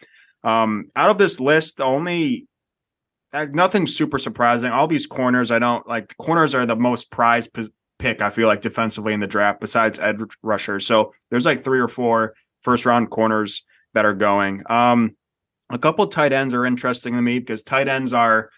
um, 0.45 0.91
out 0.97 1.11
of 1.11 1.19
this 1.19 1.41
list, 1.41 1.79
the 1.79 1.85
only 1.85 2.47
nothing 3.33 3.87
super 3.87 4.19
surprising. 4.19 4.71
All 4.71 4.87
these 4.87 5.07
corners, 5.07 5.51
I 5.51 5.59
don't 5.59 5.87
like. 5.89 6.17
Corners 6.19 6.55
are 6.55 6.67
the 6.67 6.77
most 6.77 7.11
prized 7.11 7.51
pick. 7.99 8.21
I 8.21 8.31
feel 8.31 8.47
like 8.47 8.61
defensively 8.61 9.13
in 9.15 9.21
the 9.21 9.27
draft, 9.27 9.61
besides 9.61 9.99
edge 9.99 10.21
rusher. 10.43 10.81
So 10.81 11.13
there's 11.31 11.47
like 11.47 11.61
three 11.63 11.81
or 11.81 11.89
four 11.89 12.35
first 12.63 12.85
round 12.85 13.11
corners 13.11 13.65
that 13.95 14.05
are 14.05 14.15
going. 14.15 14.63
Um, 14.69 15.17
a 15.71 15.79
couple 15.79 16.07
tight 16.07 16.33
ends 16.33 16.53
are 16.53 16.67
interesting 16.67 17.15
to 17.15 17.23
me 17.23 17.39
because 17.39 17.63
tight 17.63 17.89
ends 17.89 18.13
are 18.13 18.51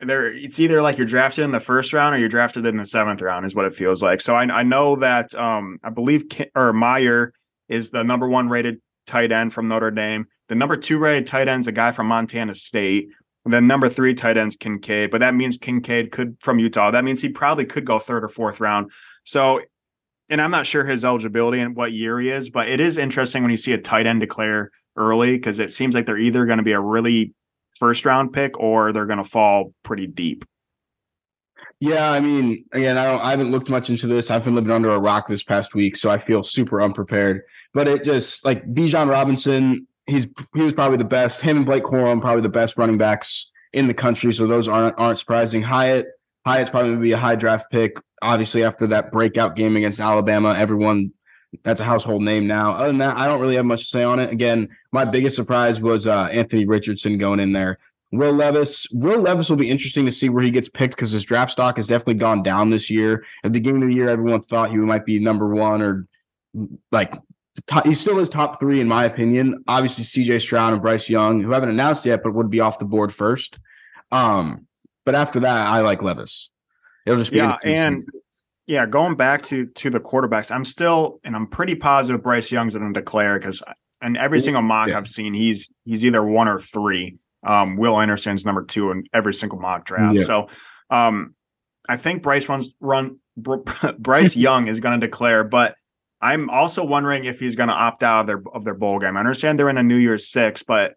there. 0.00 0.32
It's 0.32 0.58
either 0.58 0.82
like 0.82 0.98
you're 0.98 1.06
drafted 1.06 1.44
in 1.44 1.52
the 1.52 1.60
first 1.60 1.92
round 1.92 2.14
or 2.14 2.18
you're 2.18 2.28
drafted 2.28 2.66
in 2.66 2.76
the 2.76 2.86
seventh 2.86 3.22
round, 3.22 3.46
is 3.46 3.54
what 3.54 3.66
it 3.66 3.74
feels 3.74 4.02
like. 4.02 4.20
So 4.20 4.34
I, 4.34 4.44
I 4.44 4.62
know 4.64 4.96
that 4.96 5.34
um, 5.34 5.78
I 5.84 5.90
believe 5.90 6.28
K- 6.28 6.50
or 6.56 6.72
Mayer 6.72 7.32
is 7.68 7.90
the 7.90 8.02
number 8.02 8.28
one 8.28 8.48
rated 8.48 8.80
tight 9.06 9.30
end 9.30 9.52
from 9.52 9.68
Notre 9.68 9.90
Dame. 9.90 10.26
The 10.52 10.56
number 10.56 10.76
two 10.76 10.98
rated 10.98 11.26
tight 11.26 11.48
end 11.48 11.62
is 11.62 11.66
a 11.66 11.72
guy 11.72 11.92
from 11.92 12.08
Montana 12.08 12.54
State. 12.54 13.08
And 13.46 13.54
then 13.54 13.66
number 13.66 13.88
three 13.88 14.12
tight 14.12 14.36
ends 14.36 14.54
Kincaid, 14.54 15.10
but 15.10 15.20
that 15.20 15.34
means 15.34 15.56
Kincaid 15.56 16.12
could 16.12 16.36
from 16.40 16.58
Utah. 16.58 16.90
That 16.90 17.04
means 17.04 17.22
he 17.22 17.30
probably 17.30 17.64
could 17.64 17.86
go 17.86 17.98
third 17.98 18.22
or 18.22 18.28
fourth 18.28 18.60
round. 18.60 18.90
So, 19.24 19.62
and 20.28 20.42
I'm 20.42 20.50
not 20.50 20.66
sure 20.66 20.84
his 20.84 21.06
eligibility 21.06 21.58
and 21.58 21.74
what 21.74 21.92
year 21.92 22.20
he 22.20 22.28
is, 22.28 22.50
but 22.50 22.68
it 22.68 22.82
is 22.82 22.98
interesting 22.98 23.42
when 23.42 23.50
you 23.50 23.56
see 23.56 23.72
a 23.72 23.78
tight 23.78 24.06
end 24.06 24.20
declare 24.20 24.70
early 24.94 25.38
because 25.38 25.58
it 25.58 25.70
seems 25.70 25.94
like 25.94 26.04
they're 26.04 26.18
either 26.18 26.44
going 26.44 26.58
to 26.58 26.62
be 26.62 26.72
a 26.72 26.80
really 26.80 27.32
first 27.78 28.04
round 28.04 28.34
pick 28.34 28.60
or 28.60 28.92
they're 28.92 29.06
going 29.06 29.16
to 29.16 29.24
fall 29.24 29.72
pretty 29.82 30.06
deep. 30.06 30.44
Yeah, 31.80 32.12
I 32.12 32.20
mean, 32.20 32.66
again, 32.72 32.98
I 32.98 33.06
don't, 33.06 33.22
I 33.22 33.30
haven't 33.30 33.52
looked 33.52 33.70
much 33.70 33.88
into 33.88 34.06
this. 34.06 34.30
I've 34.30 34.44
been 34.44 34.54
living 34.54 34.70
under 34.70 34.90
a 34.90 34.98
rock 34.98 35.28
this 35.28 35.42
past 35.42 35.74
week, 35.74 35.96
so 35.96 36.10
I 36.10 36.18
feel 36.18 36.42
super 36.42 36.82
unprepared. 36.82 37.40
But 37.72 37.88
it 37.88 38.04
just 38.04 38.44
like 38.44 38.66
Bijan 38.66 39.08
Robinson, 39.08 39.86
he's 40.12 40.28
he 40.54 40.62
was 40.62 40.74
probably 40.74 40.98
the 40.98 41.04
best. 41.04 41.40
Him 41.40 41.56
and 41.56 41.66
Blake 41.66 41.84
Corum 41.84 42.20
probably 42.20 42.42
the 42.42 42.48
best 42.48 42.76
running 42.76 42.98
backs 42.98 43.50
in 43.72 43.86
the 43.86 43.94
country. 43.94 44.32
So 44.32 44.46
those 44.46 44.68
aren't 44.68 44.98
aren't 44.98 45.18
surprising. 45.18 45.62
Hyatt 45.62 46.06
Hyatt's 46.46 46.70
probably 46.70 46.90
going 46.90 47.00
to 47.00 47.02
be 47.02 47.12
a 47.12 47.18
high 47.18 47.36
draft 47.36 47.70
pick. 47.70 47.96
Obviously, 48.20 48.64
after 48.64 48.86
that 48.88 49.10
breakout 49.10 49.56
game 49.56 49.76
against 49.76 50.00
Alabama, 50.00 50.54
everyone 50.56 51.12
that's 51.64 51.80
a 51.80 51.84
household 51.84 52.22
name 52.22 52.46
now. 52.46 52.72
Other 52.72 52.88
than 52.88 52.98
that, 52.98 53.16
I 53.16 53.26
don't 53.26 53.40
really 53.40 53.56
have 53.56 53.64
much 53.64 53.80
to 53.80 53.86
say 53.86 54.04
on 54.04 54.18
it. 54.18 54.30
Again, 54.30 54.68
my 54.92 55.04
biggest 55.04 55.36
surprise 55.36 55.80
was 55.80 56.06
uh, 56.06 56.28
Anthony 56.32 56.64
Richardson 56.64 57.18
going 57.18 57.40
in 57.40 57.52
there. 57.52 57.78
Will 58.10 58.32
Levis, 58.32 58.86
Will 58.92 59.20
Levis 59.20 59.48
will 59.48 59.56
be 59.56 59.70
interesting 59.70 60.04
to 60.04 60.10
see 60.10 60.28
where 60.28 60.44
he 60.44 60.50
gets 60.50 60.68
picked 60.68 60.96
because 60.96 61.12
his 61.12 61.24
draft 61.24 61.50
stock 61.50 61.76
has 61.76 61.86
definitely 61.86 62.14
gone 62.14 62.42
down 62.42 62.70
this 62.70 62.90
year. 62.90 63.24
At 63.42 63.52
the 63.52 63.58
beginning 63.58 63.82
of 63.82 63.88
the 63.88 63.94
year, 63.94 64.08
everyone 64.08 64.42
thought 64.42 64.70
he 64.70 64.76
might 64.76 65.06
be 65.06 65.18
number 65.18 65.48
one 65.48 65.80
or 65.80 66.06
like 66.90 67.14
top, 67.66 67.86
he 67.86 67.94
still 67.94 68.18
is 68.18 68.28
top 68.28 68.58
three 68.58 68.80
in 68.80 68.88
my 68.88 69.04
opinion. 69.04 69.62
Obviously, 69.68 70.04
CJ 70.04 70.40
Stroud 70.40 70.72
and 70.72 70.82
Bryce 70.82 71.08
Young, 71.08 71.40
who 71.42 71.50
haven't 71.52 71.68
announced 71.68 72.06
yet, 72.06 72.22
but 72.22 72.34
would 72.34 72.50
be 72.50 72.60
off 72.60 72.78
the 72.78 72.84
board 72.84 73.12
first. 73.12 73.58
Um, 74.10 74.66
but 75.04 75.14
after 75.14 75.40
that, 75.40 75.56
I 75.56 75.80
like 75.80 76.02
Levis. 76.02 76.50
It'll 77.06 77.18
just 77.18 77.32
be 77.32 77.38
yeah, 77.38 77.56
and 77.64 78.04
yeah, 78.66 78.86
going 78.86 79.16
back 79.16 79.42
to 79.44 79.66
to 79.66 79.90
the 79.90 80.00
quarterbacks, 80.00 80.50
I'm 80.50 80.64
still 80.64 81.20
and 81.24 81.34
I'm 81.34 81.46
pretty 81.46 81.74
positive 81.74 82.22
Bryce 82.22 82.50
Young's 82.50 82.74
going 82.74 82.92
to 82.92 83.00
declare 83.00 83.38
because 83.38 83.62
and 84.00 84.16
every 84.16 84.40
single 84.40 84.62
mock 84.62 84.88
yeah. 84.88 84.98
I've 84.98 85.08
seen, 85.08 85.34
he's 85.34 85.70
he's 85.84 86.04
either 86.04 86.22
one 86.22 86.48
or 86.48 86.58
three. 86.58 87.18
Um, 87.44 87.76
Will 87.76 88.00
Anderson's 88.00 88.46
number 88.46 88.64
two 88.64 88.92
in 88.92 89.04
every 89.12 89.34
single 89.34 89.58
mock 89.58 89.84
draft. 89.84 90.16
Yeah. 90.16 90.24
So, 90.24 90.48
um, 90.90 91.34
I 91.88 91.96
think 91.96 92.22
Bryce 92.22 92.48
runs 92.48 92.72
run 92.78 93.18
Bryce 93.98 94.36
Young 94.36 94.68
is 94.68 94.80
going 94.80 95.00
to 95.00 95.06
declare, 95.06 95.42
but 95.42 95.76
I'm 96.22 96.48
also 96.50 96.84
wondering 96.84 97.24
if 97.24 97.40
he's 97.40 97.56
going 97.56 97.68
to 97.68 97.74
opt 97.74 98.04
out 98.04 98.20
of 98.20 98.26
their 98.28 98.42
of 98.54 98.64
their 98.64 98.74
bowl 98.74 99.00
game. 99.00 99.16
I 99.16 99.20
understand 99.20 99.58
they're 99.58 99.68
in 99.68 99.76
a 99.76 99.82
New 99.82 99.96
Year's 99.96 100.28
Six, 100.28 100.62
but 100.62 100.94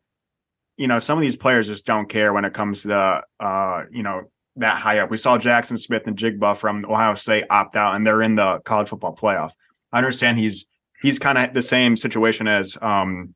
you 0.78 0.88
know 0.88 1.00
some 1.00 1.18
of 1.18 1.24
these 1.24 1.36
players 1.36 1.68
just 1.68 1.86
don't 1.86 2.08
care 2.08 2.32
when 2.32 2.46
it 2.46 2.54
comes 2.54 2.84
to 2.84 2.88
the 2.90 3.22
uh, 3.44 3.84
you 3.92 4.04
know 4.04 4.30
that 4.58 4.78
high 4.78 5.00
up. 5.00 5.10
We 5.10 5.18
saw 5.18 5.38
Jackson 5.38 5.78
Smith-Njigba 5.78 6.56
from 6.56 6.86
Ohio 6.86 7.16
State 7.16 7.46
opt 7.50 7.76
out, 7.76 7.96
and 7.96 8.06
they're 8.06 8.22
in 8.22 8.36
the 8.36 8.60
college 8.60 8.90
football 8.90 9.16
playoff. 9.16 9.52
I 9.92 9.98
understand 9.98 10.38
he's 10.38 10.66
he's 11.02 11.18
kind 11.18 11.38
of 11.38 11.54
the 11.54 11.62
same 11.64 11.98
situation 11.98 12.48
as 12.48 12.78
um, 12.82 13.34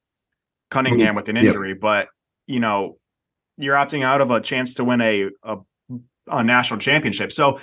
Cunningham 0.69 1.15
with 1.15 1.27
an 1.27 1.37
injury, 1.37 1.69
yep. 1.69 1.79
but 1.81 2.07
you 2.45 2.59
know 2.59 2.97
you're 3.57 3.75
opting 3.75 4.03
out 4.03 4.21
of 4.21 4.29
a 4.29 4.39
chance 4.39 4.75
to 4.75 4.83
win 4.83 5.01
a, 5.01 5.29
a 5.43 5.57
a 6.27 6.43
national 6.43 6.79
championship. 6.79 7.31
So 7.31 7.59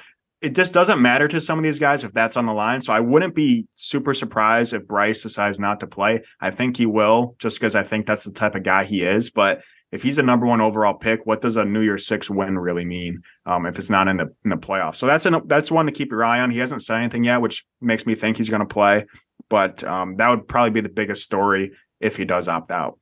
it 0.47 0.55
just 0.55 0.73
doesn't 0.73 1.03
matter 1.03 1.27
to 1.27 1.41
some 1.41 1.59
of 1.59 1.65
these 1.65 1.81
guys 1.81 2.05
if 2.05 2.13
that's 2.13 2.37
on 2.37 2.47
the 2.47 2.53
line. 2.53 2.81
So 2.81 2.93
I 2.93 3.01
wouldn't 3.01 3.35
be 3.35 3.67
super 3.75 4.15
surprised 4.15 4.75
if 4.75 4.87
Bryce 4.87 5.21
decides 5.21 5.59
not 5.59 5.81
to 5.81 5.89
play. 5.89 6.23
I 6.41 6.53
think 6.53 6.77
he 6.77 6.87
will, 6.87 7.35
just 7.41 7.59
because 7.59 7.75
I 7.75 7.83
think 7.83 8.07
that's 8.07 8.23
the 8.23 8.31
type 8.31 8.55
of 8.55 8.63
guy 8.63 8.85
he 8.85 9.03
is. 9.03 9.29
But 9.29 9.63
if 9.91 10.05
he's 10.05 10.19
a 10.19 10.23
number 10.23 10.47
one 10.47 10.61
overall 10.61 10.95
pick, 10.95 11.27
what 11.27 11.41
does 11.41 11.57
a 11.57 11.65
New 11.65 11.81
Year's 11.81 12.07
Six 12.07 12.31
win 12.31 12.57
really 12.57 12.85
mean 12.85 13.23
um, 13.45 13.67
if 13.67 13.77
it's 13.77 13.91
not 13.91 14.07
in 14.07 14.19
the 14.19 14.33
in 14.45 14.51
the 14.51 14.57
playoffs? 14.57 14.97
So 14.97 15.09
that's 15.09 15.27
an 15.27 15.41
that's 15.47 15.73
one 15.73 15.87
to 15.87 15.93
keep 15.93 16.13
your 16.13 16.25
eye 16.25 16.39
on. 16.39 16.53
He 16.53 16.59
hasn't 16.59 16.85
said 16.85 16.99
anything 16.99 17.25
yet, 17.25 17.41
which 17.41 17.65
makes 17.81 18.07
me 18.07 18.15
think 18.15 18.37
he's 18.37 18.49
going 18.49 18.61
to 18.61 18.67
play. 18.67 19.07
But 19.49 19.83
um, 19.83 20.15
that 20.19 20.29
would 20.29 20.47
probably 20.47 20.71
be 20.71 20.81
the 20.81 20.89
biggest 20.89 21.25
story 21.25 21.73
if 22.01 22.17
he 22.17 22.25
does 22.25 22.47
opt 22.47 22.71
out. 22.71 23.01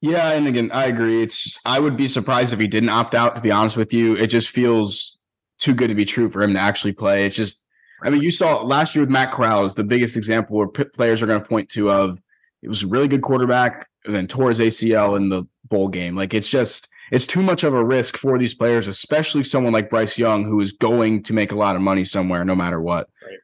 Yeah, 0.00 0.30
and 0.30 0.46
again, 0.46 0.70
I 0.72 0.84
agree. 0.84 1.24
It's 1.24 1.58
I 1.64 1.80
would 1.80 1.96
be 1.96 2.06
surprised 2.06 2.52
if 2.52 2.60
he 2.60 2.68
didn't 2.68 2.90
opt 2.90 3.16
out. 3.16 3.34
To 3.34 3.42
be 3.42 3.50
honest 3.50 3.76
with 3.76 3.92
you, 3.92 4.14
it 4.16 4.28
just 4.28 4.50
feels 4.50 5.20
too 5.58 5.74
good 5.74 5.88
to 5.88 5.94
be 5.94 6.04
true 6.04 6.28
for 6.30 6.42
him 6.42 6.54
to 6.54 6.60
actually 6.60 6.92
play. 6.92 7.26
It's 7.26 7.36
just, 7.36 7.60
I 8.02 8.10
mean, 8.10 8.22
you 8.22 8.30
saw 8.30 8.62
last 8.62 8.94
year 8.94 9.02
with 9.02 9.10
Matt 9.10 9.32
Corral 9.32 9.64
is 9.64 9.74
the 9.74 9.84
biggest 9.84 10.16
example 10.16 10.56
where 10.56 10.68
players 10.68 11.22
are 11.22 11.26
going 11.26 11.40
to 11.40 11.48
point 11.48 11.68
to 11.70 11.90
of 11.90 12.20
it 12.62 12.68
was 12.68 12.82
a 12.82 12.86
really 12.86 13.08
good 13.08 13.22
quarterback, 13.22 13.88
and 14.06 14.14
then 14.14 14.26
tore 14.26 14.48
his 14.48 14.58
ACL 14.58 15.16
in 15.16 15.28
the 15.28 15.44
bowl 15.68 15.88
game. 15.88 16.16
Like 16.16 16.34
it's 16.34 16.48
just 16.48 16.88
it's 17.10 17.26
too 17.26 17.42
much 17.42 17.64
of 17.64 17.74
a 17.74 17.84
risk 17.84 18.16
for 18.16 18.38
these 18.38 18.54
players, 18.54 18.88
especially 18.88 19.42
someone 19.42 19.72
like 19.72 19.90
Bryce 19.90 20.18
Young, 20.18 20.44
who 20.44 20.60
is 20.60 20.72
going 20.72 21.22
to 21.24 21.32
make 21.32 21.52
a 21.52 21.56
lot 21.56 21.76
of 21.76 21.82
money 21.82 22.04
somewhere, 22.04 22.44
no 22.44 22.54
matter 22.54 22.80
what. 22.80 23.08
Right. 23.22 23.38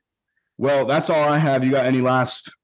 Well, 0.57 0.87
that's 0.87 1.11
all 1.11 1.29
I 1.29 1.39
have. 1.39 1.65
You 1.65 1.71
got 1.71 1.87
any 1.87 2.01
last 2.01 2.55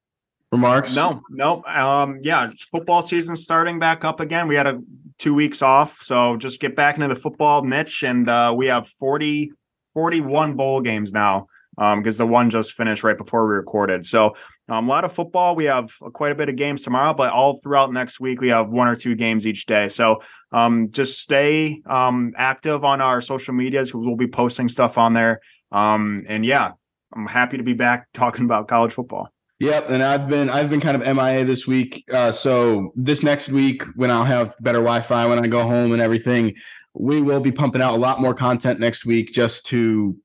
remarks? 0.52 0.96
No, 0.96 1.22
no. 1.30 1.62
Um, 1.64 2.20
yeah, 2.22 2.50
football 2.70 3.02
season 3.02 3.36
starting 3.36 3.78
back 3.78 4.04
up 4.04 4.20
again. 4.20 4.48
We 4.48 4.54
had 4.54 4.66
a 4.66 4.80
two 5.18 5.34
weeks 5.34 5.62
off, 5.62 6.00
so 6.02 6.36
just 6.36 6.60
get 6.60 6.76
back 6.76 6.96
into 6.96 7.08
the 7.08 7.16
football 7.16 7.64
niche, 7.64 8.02
and 8.02 8.28
uh, 8.28 8.54
we 8.56 8.66
have 8.66 8.86
40, 8.86 9.52
41 9.94 10.54
bowl 10.54 10.80
games 10.80 11.12
now 11.12 11.46
because 11.76 12.20
um, 12.20 12.26
the 12.26 12.32
one 12.32 12.48
just 12.48 12.72
finished 12.72 13.04
right 13.04 13.18
before 13.18 13.46
we 13.46 13.54
recorded. 13.54 14.06
So 14.06 14.34
um, 14.68 14.88
a 14.88 14.90
lot 14.90 15.04
of 15.04 15.12
football. 15.12 15.54
We 15.54 15.66
have 15.66 15.92
quite 16.14 16.32
a 16.32 16.34
bit 16.34 16.48
of 16.48 16.56
games 16.56 16.82
tomorrow, 16.82 17.12
but 17.12 17.32
all 17.32 17.58
throughout 17.58 17.92
next 17.92 18.18
week 18.18 18.40
we 18.40 18.48
have 18.48 18.70
one 18.70 18.88
or 18.88 18.96
two 18.96 19.14
games 19.14 19.46
each 19.46 19.66
day. 19.66 19.88
So 19.88 20.20
um, 20.52 20.90
just 20.90 21.20
stay 21.20 21.82
um, 21.86 22.32
active 22.36 22.84
on 22.84 23.02
our 23.02 23.20
social 23.20 23.52
medias. 23.52 23.94
We'll 23.94 24.16
be 24.16 24.26
posting 24.26 24.68
stuff 24.68 24.96
on 24.96 25.12
there. 25.12 25.40
Um, 25.70 26.24
and 26.28 26.46
yeah, 26.46 26.72
I'm 27.14 27.26
happy 27.26 27.58
to 27.58 27.62
be 27.62 27.74
back 27.74 28.08
talking 28.14 28.46
about 28.46 28.68
college 28.68 28.92
football. 28.92 29.30
Yep, 29.58 29.88
and 29.88 30.02
I've 30.02 30.28
been 30.28 30.50
I've 30.50 30.68
been 30.68 30.80
kind 30.80 31.00
of 31.00 31.16
MIA 31.16 31.44
this 31.44 31.66
week. 31.66 32.04
Uh, 32.12 32.30
so 32.30 32.92
this 32.94 33.22
next 33.22 33.48
week, 33.48 33.82
when 33.94 34.10
I'll 34.10 34.24
have 34.24 34.54
better 34.60 34.78
Wi-Fi 34.78 35.26
when 35.26 35.42
I 35.42 35.46
go 35.46 35.62
home 35.62 35.92
and 35.92 36.00
everything, 36.00 36.54
we 36.92 37.22
will 37.22 37.40
be 37.40 37.52
pumping 37.52 37.80
out 37.80 37.94
a 37.94 37.96
lot 37.96 38.20
more 38.20 38.34
content 38.34 38.80
next 38.80 39.06
week 39.06 39.32
just 39.32 39.64
to 39.66 40.16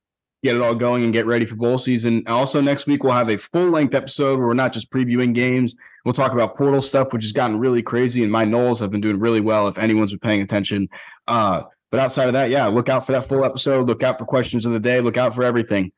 get 0.43 0.55
it 0.55 0.61
all 0.61 0.75
going 0.75 1.03
and 1.03 1.13
get 1.13 1.25
ready 1.25 1.45
for 1.45 1.55
bowl 1.55 1.77
season. 1.77 2.23
Also, 2.27 2.59
next 2.59 2.87
week 2.87 3.03
we'll 3.03 3.13
have 3.13 3.29
a 3.29 3.37
full 3.37 3.69
length 3.69 3.93
episode 3.93 4.37
where 4.37 4.47
we're 4.47 4.53
not 4.53 4.73
just 4.73 4.91
previewing 4.91 5.33
games. 5.33 5.75
We'll 6.03 6.13
talk 6.13 6.33
about 6.33 6.57
portal 6.57 6.81
stuff, 6.81 7.13
which 7.13 7.23
has 7.23 7.31
gotten 7.31 7.59
really 7.59 7.83
crazy, 7.83 8.23
and 8.23 8.31
my 8.31 8.43
Noles 8.43 8.79
have 8.79 8.91
been 8.91 9.01
doing 9.01 9.19
really 9.19 9.41
well. 9.41 9.67
If 9.69 9.77
anyone's 9.77 10.11
been 10.11 10.19
paying 10.19 10.41
attention, 10.41 10.89
uh, 11.27 11.63
but 11.89 11.99
outside 11.99 12.27
of 12.27 12.33
that, 12.33 12.49
yeah, 12.49 12.65
look 12.67 12.89
out 12.89 13.05
for 13.05 13.11
that 13.11 13.25
full 13.25 13.45
episode. 13.45 13.87
Look 13.87 14.03
out 14.03 14.17
for 14.17 14.25
questions 14.25 14.65
of 14.65 14.73
the 14.73 14.79
day. 14.79 14.99
Look 14.99 15.17
out 15.17 15.35
for 15.35 15.43
everything. 15.43 15.91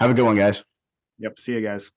Have 0.00 0.10
a 0.10 0.14
good 0.14 0.24
one, 0.24 0.36
guys. 0.36 0.64
Yep. 1.18 1.38
See 1.38 1.52
you 1.52 1.60
guys. 1.60 1.90